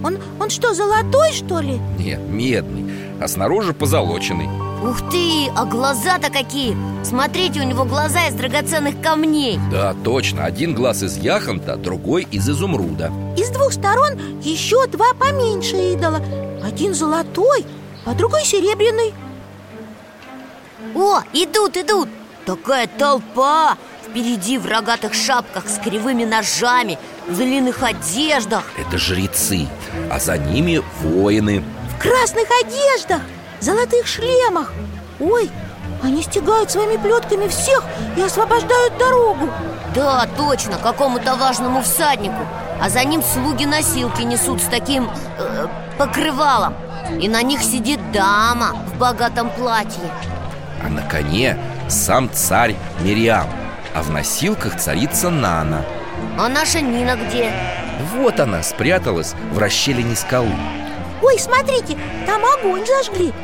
[0.04, 1.80] Он, он что, золотой, что ли?
[1.98, 4.48] Нет, медный, а снаружи позолоченный.
[4.80, 6.76] Ух ты, а глаза-то какие!
[7.02, 9.58] Смотрите, у него глаза из драгоценных камней.
[9.72, 13.10] Да, точно, один глаз из яхонта, другой из изумруда.
[13.36, 16.20] И с двух сторон еще два поменьше идола.
[16.62, 17.64] Один золотой,
[18.04, 19.12] а другой серебряный
[20.94, 22.08] О, идут, идут.
[22.46, 23.76] Такая толпа.
[24.02, 28.64] Впереди в рогатых шапках с кривыми ножами В длинных одеждах.
[28.78, 29.68] Это жрецы,
[30.10, 31.62] а за ними воины.
[31.94, 33.20] В красных одеждах,
[33.60, 34.72] золотых шлемах.
[35.20, 35.50] Ой,
[36.02, 37.84] они стягают своими плетками всех
[38.16, 39.50] и освобождают дорогу.
[39.94, 42.46] Да, точно, какому-то важному всаднику.
[42.80, 45.66] А за ним слуги носилки несут с таким э,
[45.98, 46.74] покрывалом.
[47.20, 50.10] И на них сидит дама в богатом платье
[50.88, 53.46] А на коне сам царь Мириам
[53.94, 55.84] А в носилках царица Нана
[56.38, 57.52] А наша Нина где?
[58.16, 60.50] Вот она спряталась в расщелине скалы
[61.22, 63.34] Ой, смотрите, там огонь зажгли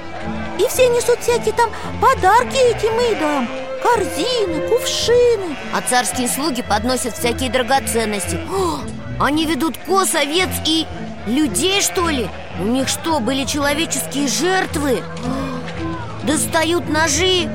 [0.59, 1.69] И все несут всякие там
[2.01, 3.47] подарки этим идолам
[3.83, 8.81] корзины, кувшины А царские слуги подносят всякие драгоценности О,
[9.23, 10.87] Они ведут коз, овец и
[11.27, 12.27] людей, что ли?
[12.59, 15.03] У них что, были человеческие жертвы?
[16.27, 17.49] достают ножи.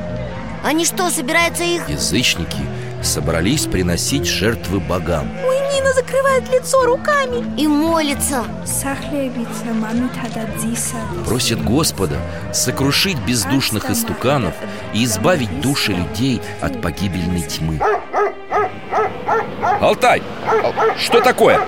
[0.64, 1.88] Они что, собираются их...
[1.90, 2.58] Язычники
[3.02, 5.30] собрались приносить жертвы богам.
[5.46, 7.60] Ой, Нина закрывает лицо руками.
[7.60, 8.44] И молится.
[11.26, 12.18] Просит Господа
[12.54, 14.54] сокрушить бездушных истуканов
[14.94, 17.80] И избавить души людей от погибельной тьмы.
[19.82, 20.22] Алтай,
[20.98, 21.62] что такое?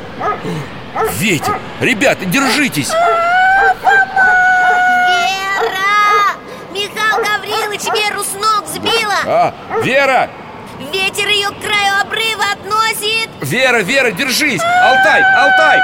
[1.18, 2.92] Ветер, ребята, держитесь!
[7.82, 9.16] Гаврилович Веру с ног сбила.
[9.26, 10.30] А, Вера,
[10.92, 13.30] Ветер ее к краю обрыва относит.
[13.42, 14.62] Вера, Вера, держись!
[14.62, 15.80] Алтай, Алтай!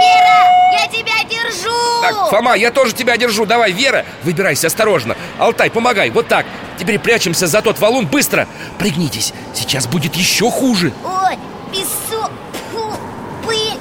[0.00, 1.70] Вера, я тебя держу!
[2.02, 3.46] Так, Фома, я тоже тебя держу.
[3.46, 5.16] Давай, Вера, выбирайся осторожно.
[5.38, 6.46] Алтай, помогай, вот так.
[6.78, 8.46] Теперь прячемся за тот валун быстро.
[8.78, 10.92] Пригнитесь, сейчас будет еще хуже.
[11.04, 11.36] Ой,
[11.72, 12.30] песок
[12.72, 12.94] Фу,
[13.44, 13.78] пыль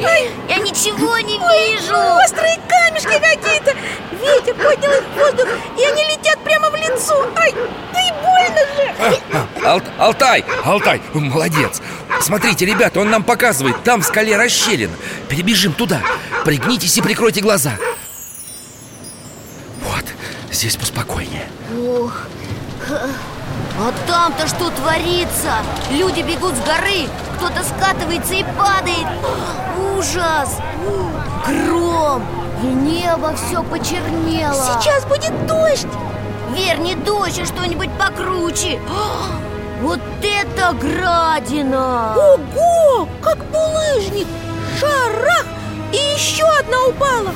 [0.48, 1.96] Я ничего не вижу.
[2.24, 2.58] Острые
[2.96, 3.76] камешки какие-то.
[4.12, 7.28] Ветер поднял их в воздух И они летят прямо в лицо.
[7.36, 7.54] Ай,
[7.92, 9.64] да и больно же.
[9.64, 11.80] Ал- Алтай, Алтай, молодец.
[12.20, 14.94] Смотрите, ребята, он нам показывает Там в скале расщелина.
[15.28, 16.00] Перебежим туда.
[16.44, 17.72] Пригнитесь и прикройте глаза.
[19.82, 20.04] Вот,
[20.50, 21.46] здесь поспокойнее.
[21.78, 22.22] Ох,
[23.78, 25.56] а там-то что творится?
[25.90, 29.06] Люди бегут с горы, кто-то скатывается и падает.
[29.98, 30.58] Ужас!
[31.46, 32.45] Гром!
[32.62, 34.54] И небо все почернело.
[34.54, 35.86] Сейчас будет дождь.
[36.54, 38.80] Вер, не дождь, а что-нибудь покруче.
[39.82, 42.16] Вот это градина!
[42.16, 44.26] Ого, как булыжник!
[44.80, 45.44] Шарах!
[45.92, 47.34] И еще одна упала!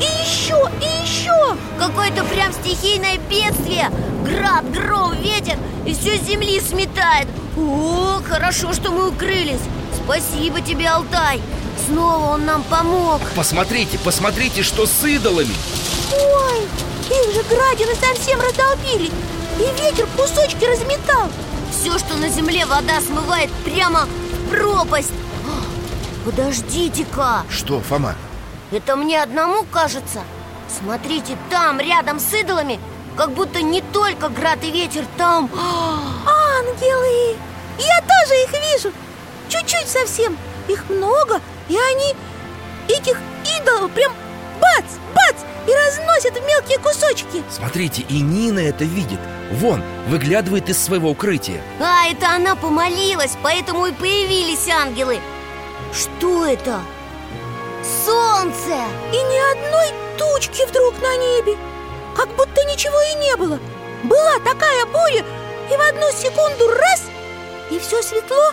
[0.00, 3.90] И еще, и еще Какое-то прям стихийное бедствие.
[4.24, 5.56] Град, гром, ветер.
[5.86, 7.28] И все с земли сметает.
[7.56, 9.60] О, хорошо, что мы укрылись.
[10.04, 11.40] Спасибо тебе, Алтай
[11.86, 13.20] Снова он нам помог.
[13.34, 15.54] Посмотрите, посмотрите, что с идолами.
[16.12, 16.68] Ой,
[17.10, 19.10] их же градины совсем раздолбили.
[19.58, 21.28] И ветер кусочки разметал.
[21.70, 25.12] Все, что на земле вода смывает прямо в пропасть.
[26.24, 27.44] Подождите-ка.
[27.48, 28.14] Что, Фома?
[28.70, 30.22] Это мне одному кажется.
[30.68, 32.80] Смотрите, там, рядом с идолами
[33.14, 35.50] Как будто не только град и ветер Там.
[35.54, 37.36] Ангелы!
[37.78, 38.92] Я тоже их вижу.
[39.50, 40.36] Чуть-чуть совсем
[40.68, 42.14] Их много И они
[42.88, 43.18] этих
[43.60, 44.12] идолов прям
[44.60, 47.42] бац, бац И разносят в мелкие кусочки.
[47.50, 49.20] Смотрите, и Нина это видит.
[49.52, 51.60] Вон, выглядывает из своего укрытия.
[51.80, 55.20] А, это она помолилась, поэтому и появились ангелы.
[55.92, 56.80] Что это?
[58.04, 58.78] Солнце!
[59.12, 61.56] И ни одной тучки вдруг на небе.
[62.16, 63.58] Как будто ничего и не было.
[64.04, 65.24] Была такая буря
[65.70, 67.04] И в одну секунду раз
[67.70, 68.52] И все светло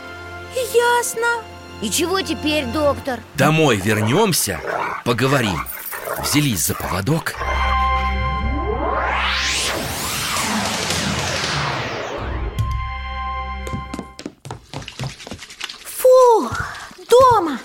[0.56, 1.28] и ясно
[1.82, 3.22] И чего теперь, доктор?
[3.36, 4.60] Домой вернемся,
[5.06, 5.66] поговорим.
[6.22, 7.36] Взялись за поводок.
[15.86, 16.52] Фух,
[17.10, 17.60] дома.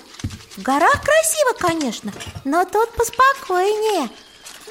[0.55, 2.13] В горах красиво, конечно
[2.45, 4.09] Но тут поспокойнее.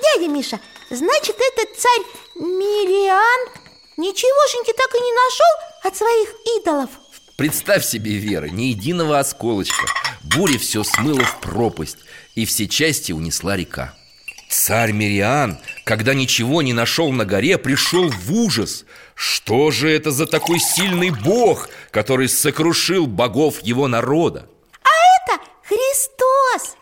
[0.02, 0.59] Дядя Миша,
[0.90, 2.02] значит, этот царь
[2.37, 3.64] Мириан
[3.96, 5.54] Ничегошеньки так и не нашел
[5.85, 6.90] от своих идолов
[7.37, 9.87] Представь себе, Вера, ни единого осколочка.
[10.23, 11.99] Буря все смыла в пропасть
[12.37, 13.94] И все части унесла река.
[14.49, 18.85] Царь Мириан, когда ничего не нашел на горе, пришел в ужас.
[19.16, 24.49] Что же это за такой сильный бог, который сокрушил богов его народа?
[24.85, 26.77] А это Христос!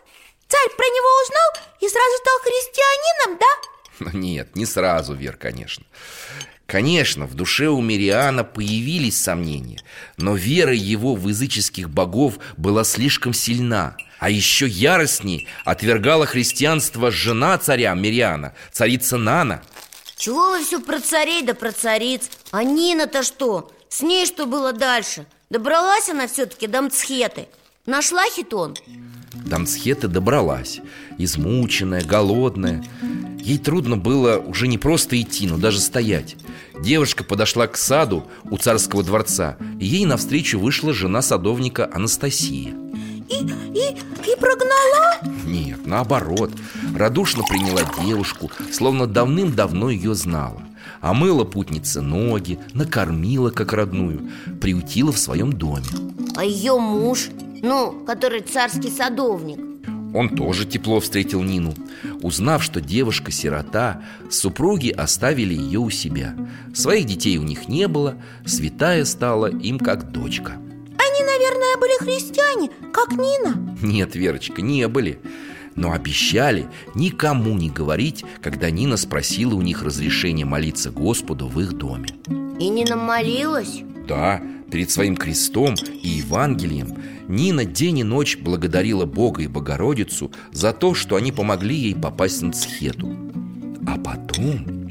[0.47, 3.69] Царь про него узнал и сразу стал христианином, да?
[3.99, 5.83] Ну, Нет, не сразу, Вер, конечно
[6.73, 9.83] Конечно, в душе у Мириана появились сомнения
[10.17, 17.59] Но вера его в языческих богов была слишком сильна А еще яростней отвергала христианство жена
[17.59, 19.61] царя Мириана, царица Нана
[20.17, 22.23] Чего вы все про царей да про цариц?
[22.49, 23.71] А Нина-то что?
[23.87, 25.27] С ней что было дальше?
[25.51, 27.49] Добралась она все-таки до Мцхеты
[27.85, 28.75] Нашла хитон?
[29.33, 30.79] Дамсхета добралась
[31.17, 32.83] Измученная, голодная.
[33.39, 36.37] Ей трудно было уже не просто идти, но даже стоять.
[36.81, 42.73] Девушка подошла к саду у царского дворца И ей навстречу вышла жена садовника Анастасия
[43.29, 45.19] И, и, и прогнала?
[45.45, 46.51] Нет, наоборот.
[46.95, 50.61] Радушно приняла девушку, словно давным-давно ее знала.
[51.01, 54.29] Омыла путнице ноги, накормила как родную
[54.61, 55.85] Приутила в своем доме.
[56.35, 57.29] А ее муж?
[57.61, 59.72] Ну, который царский садовник
[60.13, 61.73] Он тоже тепло встретил Нину.
[62.21, 66.35] Узнав, что девушка-сирота Супруги оставили ее у себя.
[66.73, 70.51] Своих детей у них не было Святая стала им как дочка.
[70.51, 73.77] Они, наверное, были христиане, как Нина.
[73.81, 75.19] Нет, Верочка, не были.
[75.75, 81.73] Но обещали никому не говорить, когда Нина спросила у них разрешения молиться Господу в их
[81.73, 82.09] доме.
[82.59, 83.81] И Нина молилась?
[84.07, 84.41] Да,
[84.73, 90.95] перед своим крестом и Евангелием Нина день и ночь благодарила Бога и Богородицу за то,
[90.95, 93.15] что они помогли ей попасть на Цхету
[93.87, 94.89] А потом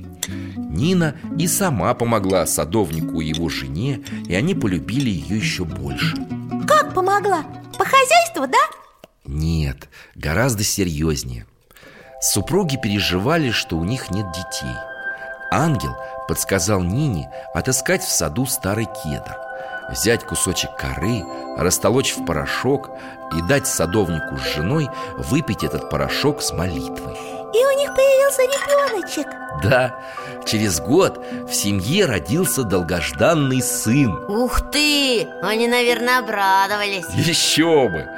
[0.70, 6.16] Нина и сама помогла садовнику и его жене, и они полюбили ее еще больше.
[6.66, 7.42] Как помогла?
[7.76, 8.58] По хозяйству, да?
[9.26, 11.44] Нет, гораздо серьезнее.
[12.20, 14.76] Супруги переживали, что у них нет детей.
[15.50, 15.96] Ангел
[16.28, 19.36] подсказал Нине отыскать в саду старый кедр
[19.90, 21.24] Взять кусочек коры,
[21.56, 22.90] растолочь в порошок
[23.36, 27.16] И дать садовнику с женой выпить этот порошок с молитвой.
[27.54, 29.26] И у них появился ребеночек.
[29.62, 29.94] Да,
[30.46, 34.24] через год в семье родился долгожданный сын.
[34.28, 35.28] Ух ты!
[35.42, 37.06] Они, наверное, обрадовались.
[37.14, 38.08] Еще бы!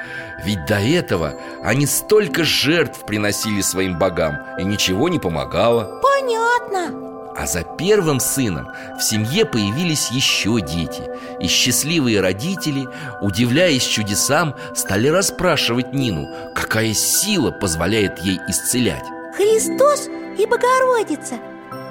[0.43, 6.01] Ведь до этого они столько жертв приносили своим богам И ничего не помогало.
[6.01, 11.03] Понятно А за первым сыном в семье появились еще дети.
[11.39, 12.87] И счастливые родители,
[13.21, 19.03] удивляясь чудесам, стали расспрашивать Нину Какая сила позволяет ей исцелять.
[19.35, 20.07] Христос
[20.39, 21.35] и Богородица.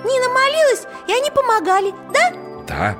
[0.05, 2.33] Нина молилась, и они помогали, да?
[2.67, 2.97] Да,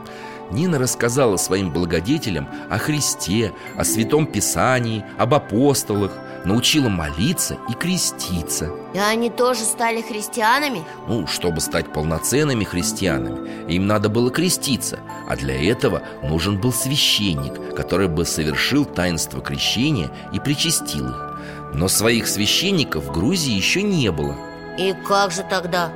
[0.51, 6.13] Нина рассказала своим благодетелям о Христе, о Святом Писании, об апостолах
[6.45, 10.85] Научила молиться и креститься И они тоже стали христианами?
[11.09, 17.75] Ну, чтобы стать полноценными христианами Им надо было креститься А для этого нужен был священник
[17.75, 21.39] Который бы совершил таинство крещения и причастил их
[21.73, 24.37] Но своих священников в Грузии еще не было
[24.79, 25.91] И как же тогда?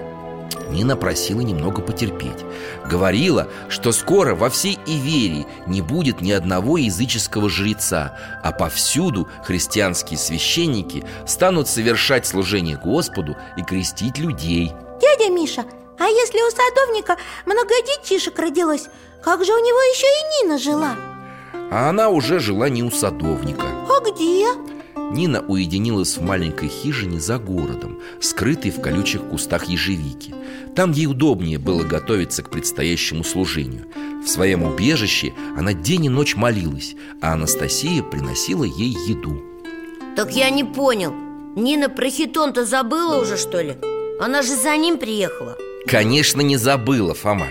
[0.70, 2.44] Нина просила немного потерпеть
[2.86, 10.18] Говорила, что скоро во всей Иверии не будет ни одного языческого жреца А повсюду христианские
[10.18, 15.64] священники станут совершать служение Господу и крестить людей Дядя Миша,
[15.98, 18.88] а если у садовника много детишек родилось
[19.22, 20.96] Как же у него еще и Нина жила?
[21.70, 24.46] А она уже жила не у садовника А где?
[25.10, 30.34] Нина уединилась в маленькой хижине за городом, скрытой в колючих кустах ежевики.
[30.74, 33.86] Там ей удобнее было готовиться к предстоящему служению.
[34.24, 39.42] В своем убежище она день и ночь молилась, а Анастасия приносила ей еду.
[40.16, 41.14] Так я не понял
[41.56, 43.76] Нина про хитон-то забыла уже, что ли?
[44.20, 47.46] Она же за ним приехала Конечно, не забыла Фома.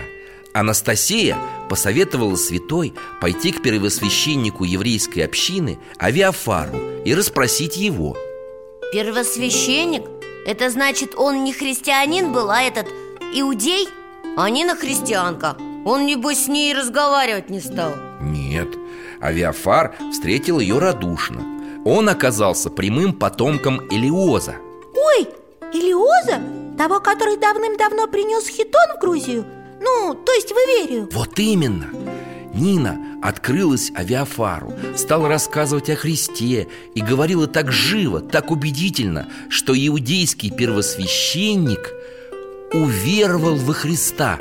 [0.58, 8.16] Анастасия посоветовала святой пойти к первосвященнику еврейской общины Авиафару и расспросить его.
[8.92, 10.02] Первосвященник?
[10.46, 12.88] Это значит, он не христианин был, а этот
[13.34, 13.88] иудей?
[14.36, 18.68] А Нина христианка Он, небось, с ней разговаривать не стал Нет,
[19.22, 21.40] Авиафар встретил ее радушно.
[21.84, 24.56] Он оказался прямым потомком Элиоза.
[24.96, 25.28] Ой,
[25.72, 26.40] Илиоза?
[26.76, 29.44] Того, который давным-давно принес хитон в Грузию?
[29.80, 31.88] Ну, то есть в Иверию Вот именно
[32.54, 40.50] Нина открылась Авиафару Стала рассказывать о Христе И говорила так живо, так убедительно Что иудейский
[40.50, 41.92] первосвященник
[42.72, 44.38] уверовал во Христа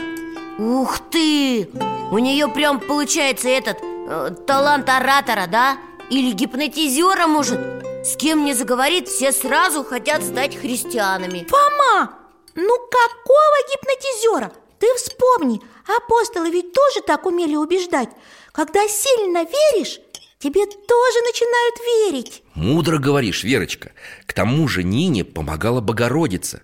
[0.58, 1.70] Ух ты!
[2.10, 5.78] У нее прям получается этот э, талант оратора, да?
[6.10, 7.60] Или гипнотизера, может?
[8.04, 12.14] С кем не заговорит, все сразу хотят стать христианами Фома,
[12.56, 14.52] ну какого гипнотизера?
[14.80, 18.10] Ты вспомни, апостолы ведь тоже так умели убеждать.
[18.52, 20.00] Когда сильно веришь,
[20.40, 22.44] тебе тоже начинают верить.
[22.54, 23.92] Мудро говоришь, Верочка.
[24.26, 26.62] К тому же Нине помогала Богородица.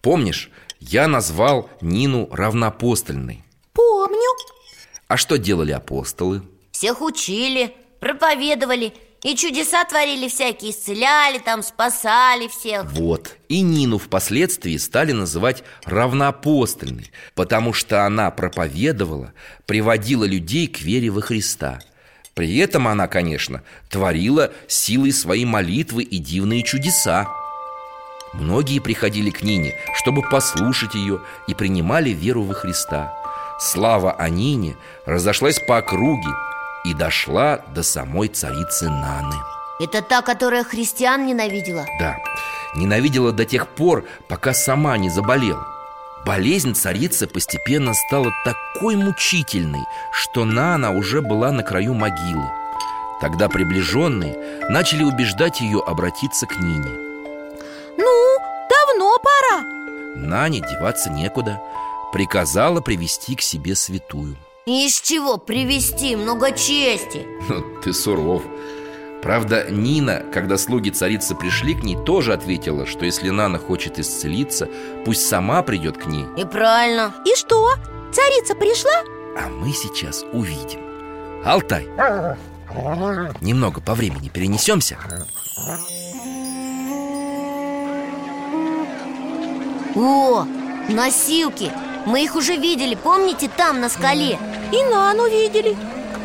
[0.00, 3.44] Помнишь, я назвал Нину равноапостольной?
[3.72, 4.36] Помню.
[5.08, 6.42] А что делали апостолы?
[6.70, 12.90] Всех учили, проповедовали И чудеса творили всякие, исцеляли там, спасали всех.
[12.90, 19.34] Вот, и Нину впоследствии стали называть равноапостольной Потому что она проповедовала,
[19.66, 21.80] приводила людей к вере во Христа.
[22.32, 27.28] При этом она, конечно, творила силой своей молитвы и дивные чудеса.
[28.32, 33.14] Многие приходили к Нине, чтобы послушать ее и принимали веру во Христа.
[33.58, 36.30] Слава о Нине разошлась по округе
[36.84, 39.36] и дошла до самой царицы Наны.
[39.80, 41.86] Это та, которая христиан ненавидела?
[41.98, 42.18] Да,
[42.74, 45.66] ненавидела до тех пор, пока сама не заболела.
[46.26, 52.44] Болезнь царицы постепенно стала такой мучительной, что Нана уже была на краю могилы.
[53.22, 56.90] Тогда приближенные начали убеждать ее обратиться к Нине.
[57.96, 58.36] Ну,
[58.68, 59.62] давно пора.
[60.16, 61.60] Нане деваться некуда.
[62.12, 67.26] Приказала привести к себе святую Из чего привести много чести?
[67.48, 68.42] Ну, ты суров.
[69.22, 74.68] Правда, Нина, когда слуги царицы пришли к ней, тоже ответила, что если Нана хочет исцелиться,
[75.04, 76.24] пусть сама придет к ней.
[76.38, 77.14] И правильно.
[77.26, 77.74] И что?
[78.12, 79.02] Царица пришла?
[79.36, 80.80] А мы сейчас увидим.
[81.44, 81.86] Алтай,
[83.40, 84.98] немного по времени перенесемся.
[89.96, 90.46] О,
[90.88, 91.72] носилки
[92.06, 94.38] Мы их уже видели, помните, там, на скале?
[94.72, 95.76] И Нану видели.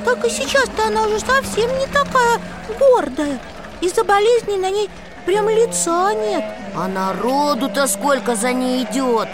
[0.05, 2.39] Так и сейчас-то она уже совсем не такая
[2.79, 3.39] гордая.
[3.81, 4.89] Из-за болезни на ней
[5.25, 6.43] прям лица нет.
[6.75, 9.27] А народу-то сколько за ней идет?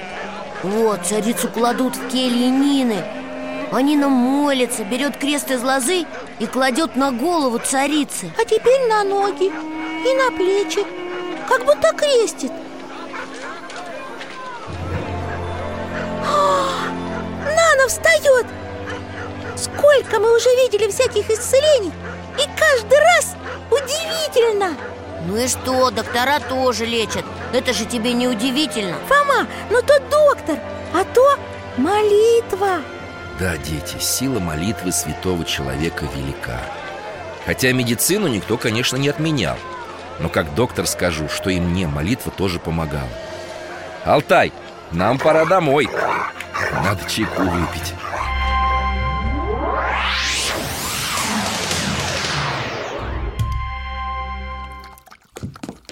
[0.63, 3.03] Вот, царицу кладут в келье Нины.
[3.71, 6.05] А Нина молится, берет крест из лозы
[6.39, 8.31] и кладет на голову царицы.
[8.39, 10.85] А теперь на ноги и на плечи.
[11.47, 12.51] Как будто крестит
[17.45, 18.45] Нана встает!
[19.55, 21.91] Сколько мы уже видели всяких исцелений
[22.37, 23.35] И каждый раз
[23.69, 24.75] удивительно!
[25.27, 27.25] Ну и что, доктора тоже лечат.
[27.53, 28.97] Это же тебе не удивительно.
[29.07, 30.57] Фома, ну то доктор,
[30.93, 31.37] а то
[31.77, 32.81] молитва.
[33.39, 36.59] Да, дети, сила молитвы святого человека велика.
[37.45, 39.57] Хотя медицину никто, конечно, не отменял.
[40.19, 43.09] Но как доктор скажу, что и мне молитва тоже помогала.
[44.05, 44.51] Алтай,
[44.93, 45.89] нам пора домой.
[46.83, 47.93] Надо чайку выпить.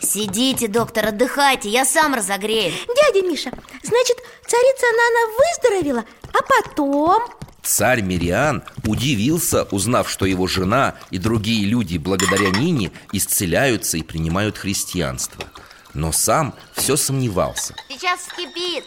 [0.01, 2.73] Сидите, доктор, отдыхайте, я сам разогрею.
[2.87, 3.51] Дядя Миша,
[3.83, 7.21] значит, царица Нана выздоровела, а потом...
[7.61, 14.57] Царь Мириан удивился, узнав, что его жена и другие люди благодаря Нине исцеляются и принимают
[14.57, 15.45] христианство
[15.93, 17.75] Но сам все сомневался.
[17.87, 18.85] Сейчас вскипит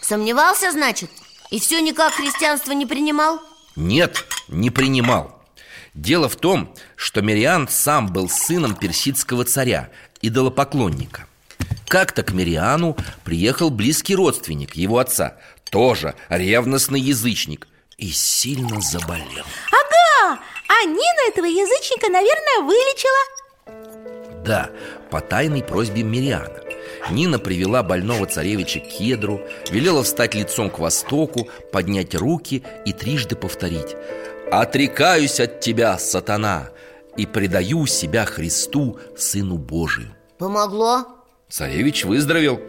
[0.00, 1.10] Сомневался, значит?
[1.50, 3.40] И все никак христианство не принимал?
[3.74, 5.42] Нет, не принимал.
[5.94, 9.90] Дело в том, что Мириан сам был сыном персидского царя,
[10.22, 11.26] идолопоклонника.
[11.88, 15.36] Как-то к Мириану приехал близкий родственник его отца
[15.70, 19.46] Тоже ревностный язычник И сильно заболел.
[19.70, 23.35] Ага, а Нина этого язычника, наверное, вылечила
[24.44, 24.70] Да,
[25.10, 26.60] по тайной просьбе Мириана
[27.10, 29.40] Нина привела больного царевича к кедру
[29.70, 33.96] Велела встать лицом к востоку Поднять руки и трижды повторить
[34.50, 36.70] «Отрекаюсь от тебя, сатана,
[37.16, 40.14] и предаю себя Христу, Сыну Божию».
[40.38, 41.04] Помогло?
[41.48, 42.60] Царевич выздоровел,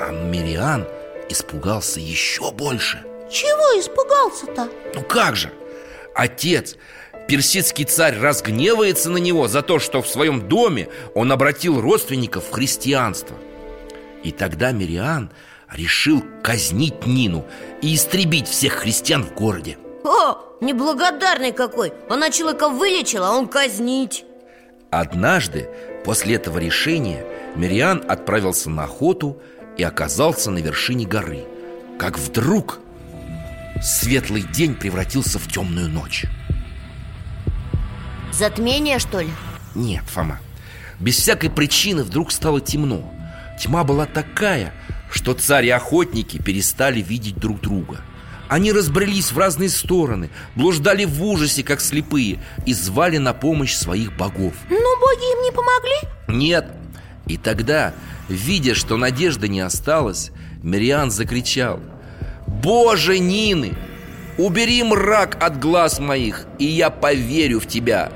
[0.00, 0.88] а Мириан
[1.28, 3.04] испугался еще больше.
[3.30, 4.68] Чего испугался-то?
[4.94, 5.52] Ну как же?
[6.14, 6.76] Отец,
[7.28, 12.50] персидский царь разгневается на него за то, что в своем доме он обратил родственников в
[12.50, 13.36] христианство.
[14.24, 15.30] И тогда Мириан
[15.70, 17.44] решил казнить Нину
[17.82, 19.78] и истребить всех христиан в городе.
[20.04, 24.24] О, неблагодарный какой Она человека вылечила, а он казнить
[24.90, 25.68] Однажды,
[26.04, 29.36] после этого решения, Мириан отправился на охоту
[29.76, 31.44] и оказался на вершине горы
[31.98, 32.78] Как вдруг
[33.82, 36.24] светлый день превратился в темную ночь
[38.38, 39.30] Затмение, что ли?
[39.74, 40.38] Нет, Фома,
[41.00, 43.12] без всякой причины вдруг стало темно
[43.60, 44.72] Тьма была такая,
[45.10, 48.00] что царь и охотники перестали видеть друг друга
[48.48, 54.16] Они разбрелись в разные стороны, блуждали в ужасе, как слепые И звали на помощь своих
[54.16, 56.46] богов Ну, боги им не помогли?
[56.46, 56.70] Нет.
[57.26, 57.92] И тогда,
[58.28, 60.30] видя, что надежды не осталось,
[60.62, 61.80] Мириан закричал
[62.46, 63.74] Боже Нины,
[64.38, 68.12] убери мрак от глаз моих, и я поверю в тебя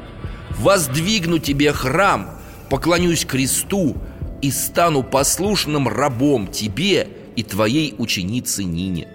[0.58, 2.30] Воздвигну тебе храм,
[2.70, 3.96] поклонюсь кресту
[4.40, 9.08] И стану послушным рабом тебе и твоей ученице Нине.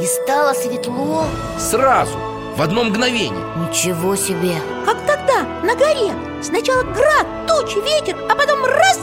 [0.00, 1.24] И стало светло.
[1.58, 2.18] Сразу,
[2.56, 3.44] в одно мгновение.
[3.56, 4.56] Ничего себе.
[4.84, 6.12] Как тогда, на горе?
[6.42, 9.00] Сначала град, тучи, ветер, а потом раз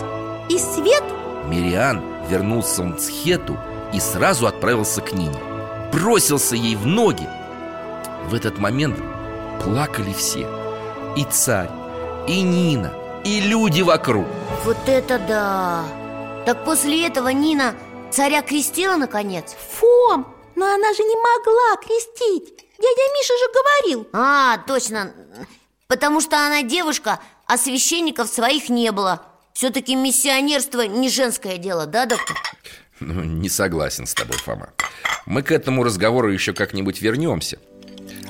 [0.50, 1.04] И свет.
[1.48, 3.58] Мириан вернулся в Мцхету
[3.94, 5.40] и сразу отправился к Нине.
[5.92, 7.28] Бросился ей в ноги.
[8.28, 9.00] В этот момент
[9.60, 10.48] плакали все.
[11.16, 11.70] И царь,
[12.28, 12.94] и Нина,
[13.24, 14.26] и люди вокруг.
[14.64, 15.86] Вот это да!
[16.46, 17.76] Так после этого Нина
[18.12, 19.56] царя крестила наконец?
[19.80, 22.56] Фом, но она же не могла крестить!
[22.78, 24.08] Дядя Миша же говорил!
[24.14, 25.12] А, точно!
[25.88, 29.24] Потому что она девушка, а священников своих не было.
[29.54, 32.38] Все-таки миссионерство не женское дело, да, доктор?
[33.00, 34.70] Ну, не согласен с тобой, Фома.
[35.26, 37.60] Мы к этому разговору еще как-нибудь вернемся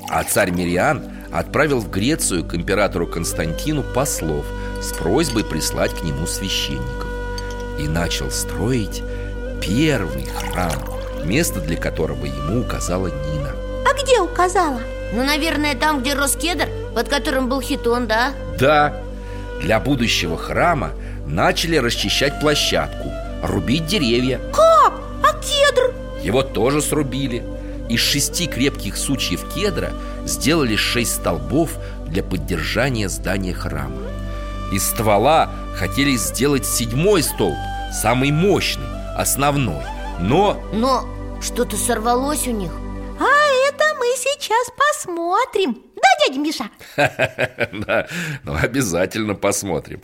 [0.08, 4.46] А царь Мириан отправил в Грецию к императору Константину послов
[4.82, 7.08] с просьбой прислать к нему священников
[7.80, 9.04] и начал строить
[9.62, 10.74] первый храм,
[11.24, 13.52] место для которого ему указала Нина.
[13.86, 14.80] А где указала?
[15.14, 18.32] Ну, наверное, там, где рос кедр, под которым был хитон, да?
[18.60, 19.02] Да,
[19.62, 20.92] для будущего храма
[21.26, 23.12] начали расчищать площадку,
[23.44, 24.40] рубить деревья.
[24.54, 24.94] Как?
[25.24, 25.94] А кедр?
[26.22, 27.44] Его тоже срубили.
[27.90, 29.92] Из шести крепких сучьев кедра
[30.24, 31.72] сделали шесть столбов
[32.06, 33.98] для поддержания здания храма.
[34.72, 37.58] Из ствола хотели сделать седьмой столб,
[37.92, 38.86] самый мощный,
[39.18, 39.84] основной.
[40.20, 41.08] Но Но
[41.42, 42.72] что-то сорвалось у них
[43.20, 46.70] А это мы сейчас посмотрим Да, дядя Миша?
[47.88, 48.08] Да,
[48.44, 50.02] ну обязательно посмотрим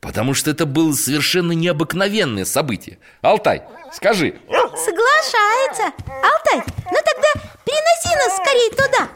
[0.00, 3.62] Потому что это было совершенно необыкновенное событие Алтай,
[3.92, 4.34] скажи
[4.76, 5.92] Соглашается.
[6.08, 7.28] Алтай, ну тогда
[7.64, 9.08] переноси нас скорее туда.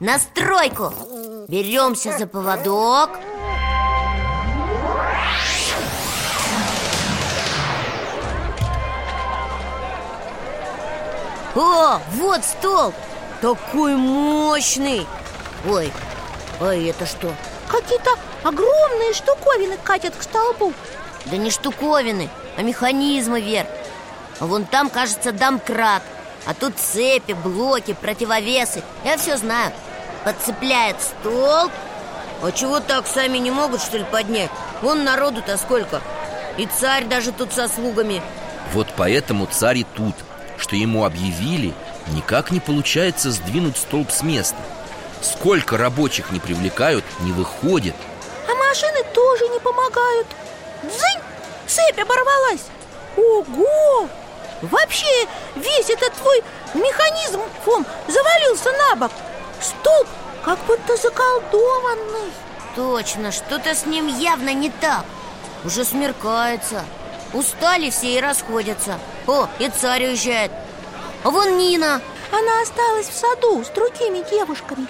[0.00, 0.92] На стройку.
[1.48, 3.10] Беремся за поводок.
[11.56, 12.94] О, вот столб
[13.40, 15.06] Такой мощный.
[15.66, 15.90] Ой,
[16.60, 17.32] а это что?
[17.68, 18.10] Какие-то
[18.44, 20.74] огромные штуковины катят к столбу.
[21.24, 22.28] Да не штуковины,
[22.58, 23.66] а механизмы, Вер
[24.46, 26.02] вон там, кажется, домкрат.
[26.46, 28.82] А тут цепи, блоки, противовесы.
[29.04, 29.72] Я все знаю.
[30.24, 31.72] Подцепляет столб.
[32.42, 34.50] А чего так сами не могут, что ли, поднять?
[34.80, 36.00] Вон народу-то сколько.
[36.56, 38.22] И царь даже тут со слугами.
[38.72, 40.14] Вот поэтому царь и тут
[40.56, 41.72] Что ему объявили,
[42.08, 44.56] никак не получается сдвинуть столб с места.
[45.20, 47.94] Сколько рабочих не привлекают, не выходит.
[48.48, 50.26] А машины тоже не помогают.
[50.82, 51.20] Дзынь!
[51.66, 52.62] Цепь оборвалась.
[53.16, 54.08] Ого!
[54.62, 56.42] Вообще весь этот твой
[56.74, 59.12] механизм, Фом, завалился на бок.
[59.60, 60.08] Столб
[60.44, 62.32] как будто заколдованный.
[62.74, 65.04] Точно, что-то с ним явно не так.
[65.64, 66.84] Уже смеркается.
[67.32, 68.98] Устали все и расходятся.
[69.26, 70.50] О, и царь уезжает.
[71.24, 72.00] А вон Нина.
[72.30, 74.86] Она осталась в саду с другими девушками.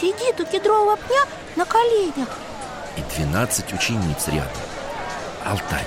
[0.00, 1.22] Сидит у кедрового пня
[1.54, 2.28] на коленях.
[2.96, 4.50] И 12 учениц рядом.
[5.44, 5.84] Алтай,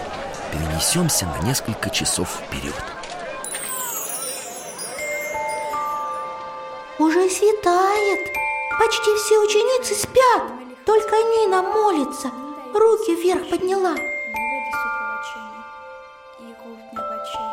[0.51, 2.94] перенесемся на несколько часов вперед
[6.97, 8.19] Уже светает.
[8.79, 10.43] Почти все ученицы спят
[10.85, 12.31] Только Нина молится.
[12.73, 13.95] Руки вверх подняла.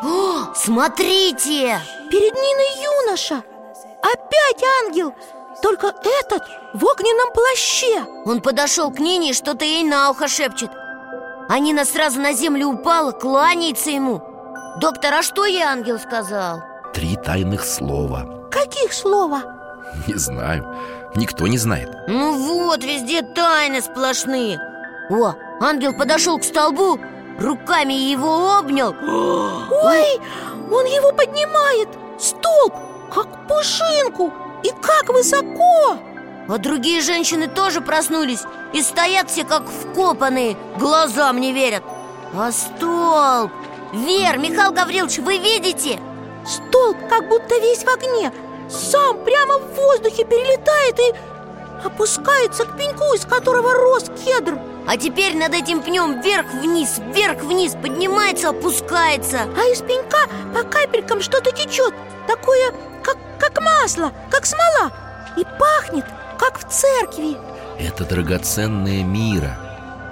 [0.03, 1.79] О, смотрите!
[2.09, 3.43] Перед Ниной юноша.
[4.01, 5.13] Опять ангел.
[5.61, 8.05] Только этот в огненном плаще.
[8.25, 10.71] Он подошел к Нине и что-то ей на ухо шепчет.
[11.49, 14.21] А Нина сразу на землю упала, кланяется ему.
[14.79, 16.72] Доктор, а что ей ангел сказал?
[16.93, 18.47] Три тайных слова.
[18.51, 19.43] Каких слова?
[20.07, 20.75] Не знаю,
[21.15, 21.89] никто не знает.
[22.07, 24.59] Ну вот, везде тайны сплошные.
[25.09, 26.99] О, ангел подошел к столбу
[27.39, 28.91] Руками его обнял.
[29.01, 30.19] Ой,
[30.71, 31.89] он его поднимает.
[32.19, 32.75] Столб,
[33.13, 34.31] как пушинку.
[34.63, 35.97] И как высоко.
[36.47, 41.83] А другие женщины тоже проснулись И стоят все как вкопанные Глазам не верят.
[42.33, 43.51] А столб?
[43.93, 45.99] Вер, Михаил Гаврилович, вы видите?
[46.45, 48.31] Столб как будто весь в огне.
[48.69, 51.13] Сам прямо в воздухе перелетает и
[51.85, 54.59] опускается к пеньку, из которого рос кедр.
[54.85, 59.41] А теперь над этим пнем вверх-вниз, вверх-вниз Поднимается, опускается.
[59.57, 61.93] А из пенька по капелькам что-то течет
[62.27, 64.91] Такое, как, как масло, как смола
[65.37, 66.05] И пахнет,
[66.37, 67.37] как в церкви.
[67.79, 69.57] Это драгоценная мира.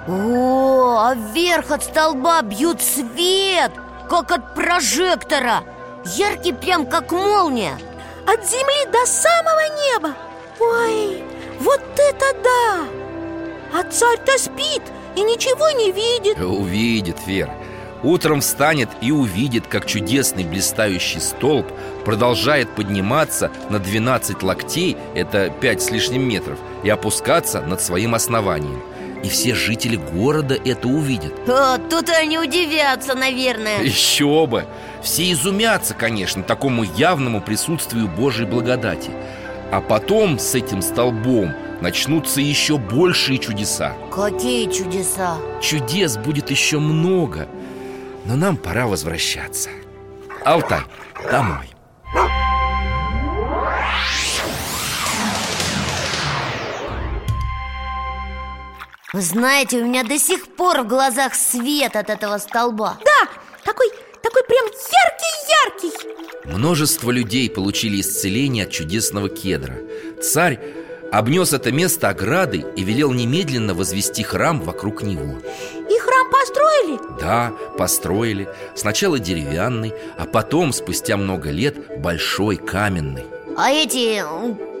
[0.08, 3.72] О, а вверх от столба бьют свет
[4.08, 5.62] Как от прожектора
[6.04, 7.78] Яркий прям как молния
[8.26, 10.14] От земли до самого неба
[10.58, 11.22] Ой,
[11.60, 13.78] вот это да!
[13.78, 14.82] А царь-то спит
[15.16, 17.54] и ничего не видит Увидит, Вера
[18.02, 21.66] Утром встанет и увидит, как чудесный блистающий столб
[22.04, 28.82] продолжает подниматься на 12 локтей, это 5 с лишним метров, и опускаться над своим основанием.
[29.22, 31.32] И все жители города это увидят.
[31.48, 34.66] О, тут они удивятся, наверное Еще бы!
[35.02, 39.10] Все изумятся, конечно, такому явному присутствию Божьей благодати.
[39.72, 43.94] А потом с этим столбом начнутся еще большие чудеса.
[44.12, 47.48] Какие чудеса Чудес будет еще много,
[48.24, 49.70] но нам пора возвращаться.
[50.44, 50.82] Алтай,
[51.30, 51.72] домой.
[59.12, 63.11] Вы знаете, у меня до сих пор в глазах свет от этого столба Да,
[64.42, 69.76] такой прям яркий-яркий Множество людей получили исцеление от чудесного кедра
[70.22, 70.58] Царь
[71.10, 75.40] обнес это место оградой и велел немедленно возвести храм вокруг него
[75.88, 76.98] И храм построили?
[77.20, 83.24] Да, построили Сначала деревянный, а потом, спустя много лет, большой каменный
[83.56, 84.22] А эти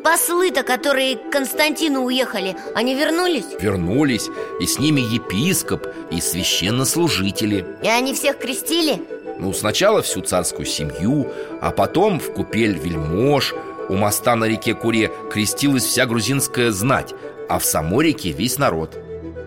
[0.02, 3.44] послы-то, которые к Константину уехали, они вернулись?
[3.60, 4.28] Вернулись,
[4.60, 9.00] и с ними епископ и священнослужители И они всех крестили?
[9.38, 11.28] Ну, сначала всю царскую семью,
[11.60, 13.54] а потом в купель вельмож.
[13.88, 17.14] У моста на реке Куре крестилась вся грузинская знать
[17.48, 18.96] А в самой реке весь народ.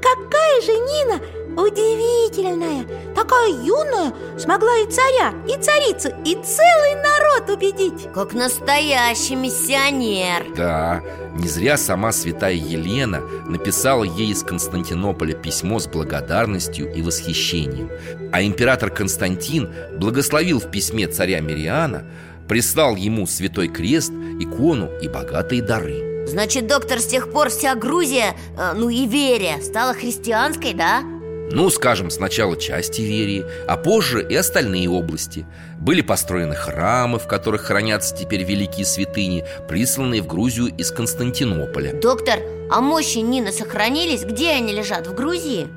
[0.01, 1.21] Какая же Нина
[1.57, 2.85] удивительная
[3.15, 8.11] Такая юная Смогла и царя, и царицу, и целый народ убедить.
[8.13, 10.53] Как настоящий миссионер.
[10.55, 11.01] Да,
[11.35, 17.89] не зря сама святая Елена написала ей из Константинополя письмо с благодарностью и восхищением.
[18.31, 22.05] А император Константин благословил в письме царя Мириана
[22.47, 26.27] Прислал ему святой крест, икону и богатые дары.
[26.27, 31.01] Значит, доктор, с тех пор вся Грузия, э, ну и Верия, стала христианской, да?
[31.51, 35.45] Ну, скажем, сначала часть Иверии, а позже и остальные области
[35.79, 42.39] Были построены храмы, в которых хранятся теперь великие святыни Присланные в Грузию из Константинополя Доктор,
[42.71, 44.23] а мощи Нины сохранились?
[44.23, 45.07] Где они лежат?
[45.07, 45.67] В Грузии?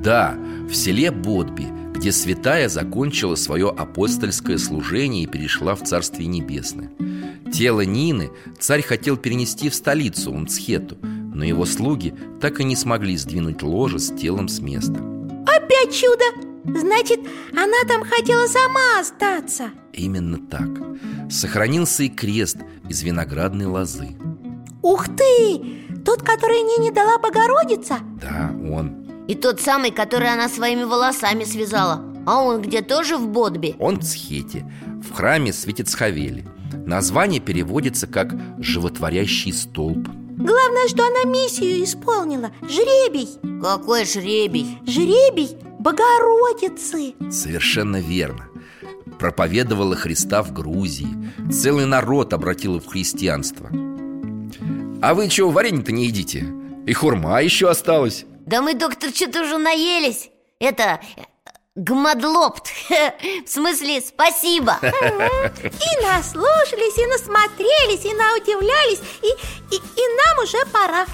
[0.00, 0.34] Да,
[0.68, 6.90] в селе Бодби, где святая закончила свое апостольское служение и перешла в Царствие Небесное
[7.52, 10.96] Тело Нины царь хотел перенести в столицу Унцхету
[11.34, 15.00] Но его слуги так и не смогли сдвинуть ложе с телом с места.
[15.46, 16.24] Опять чудо!
[16.64, 17.20] Значит,
[17.52, 19.70] она там хотела сама остаться.
[19.92, 20.68] Именно так.
[21.30, 22.58] Сохранился и крест
[22.88, 24.10] из виноградной лозы.
[24.82, 25.60] Ух ты!
[26.04, 27.98] Тот, который Нине дала Богородица?
[28.20, 29.24] Да, он.
[29.28, 32.02] И тот самый, который она своими волосами связала.
[32.26, 33.74] А он где, тоже в Бодби?
[33.78, 34.70] Он в Цхете,
[35.02, 36.44] в храме Светицхавели
[36.86, 40.08] Название переводится как «животворящий столб»
[40.44, 42.50] Главное, что она миссию исполнила.
[42.62, 43.28] Жребий.
[43.62, 44.78] Какой жребий?
[44.84, 47.14] Жребий Богородицы.
[47.30, 48.48] Совершенно верно.
[49.20, 51.06] Проповедовала Христа в Грузии.
[51.52, 53.68] Целый народ обратила в христианство.
[55.00, 56.44] А вы чего варенье-то не едите?
[56.86, 60.30] И хурма еще осталась Да мы, доктор, что-то уже наелись.
[60.58, 61.00] Это...
[61.74, 62.68] Гмадлопт
[63.46, 64.78] В смысле, спасибо.
[64.82, 71.06] И наслушались, и насмотрелись, и наудивлялись И, и, и нам уже пора.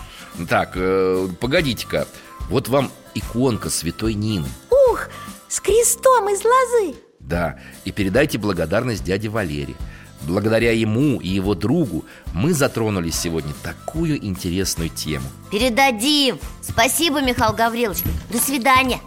[0.48, 2.08] Так, э, погодите-ка.
[2.50, 4.48] Вот вам иконка святой Нины.
[4.90, 5.08] Ух,
[5.48, 6.96] с крестом из лозы.
[7.20, 9.76] Да, и передайте благодарность дяде Валере.
[10.22, 12.04] Благодаря ему и его другу
[12.34, 15.26] мы затронули сегодня такую интересную тему.
[15.52, 16.40] Передадим.
[16.62, 18.02] Спасибо, Михаил Гаврилович.
[18.30, 19.00] До свидания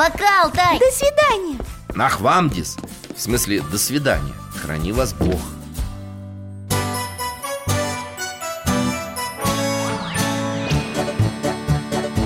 [0.00, 1.58] Пока, Алтай До свидания.
[1.94, 2.78] Нахвамдис
[3.14, 4.32] В смысле, до свидания.
[4.56, 5.38] Храни вас Бог.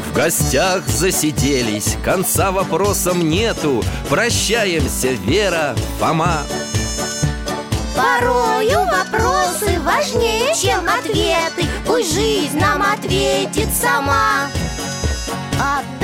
[0.07, 3.83] В гостях засиделись Конца вопросам нету.
[4.09, 6.45] Прощаемся, Вера, Фома.
[7.97, 11.69] Порою вопросы важнее, чем ответы.
[11.85, 14.49] Пусть жизнь нам ответит сама.
[15.59, 16.04] О дальнем, о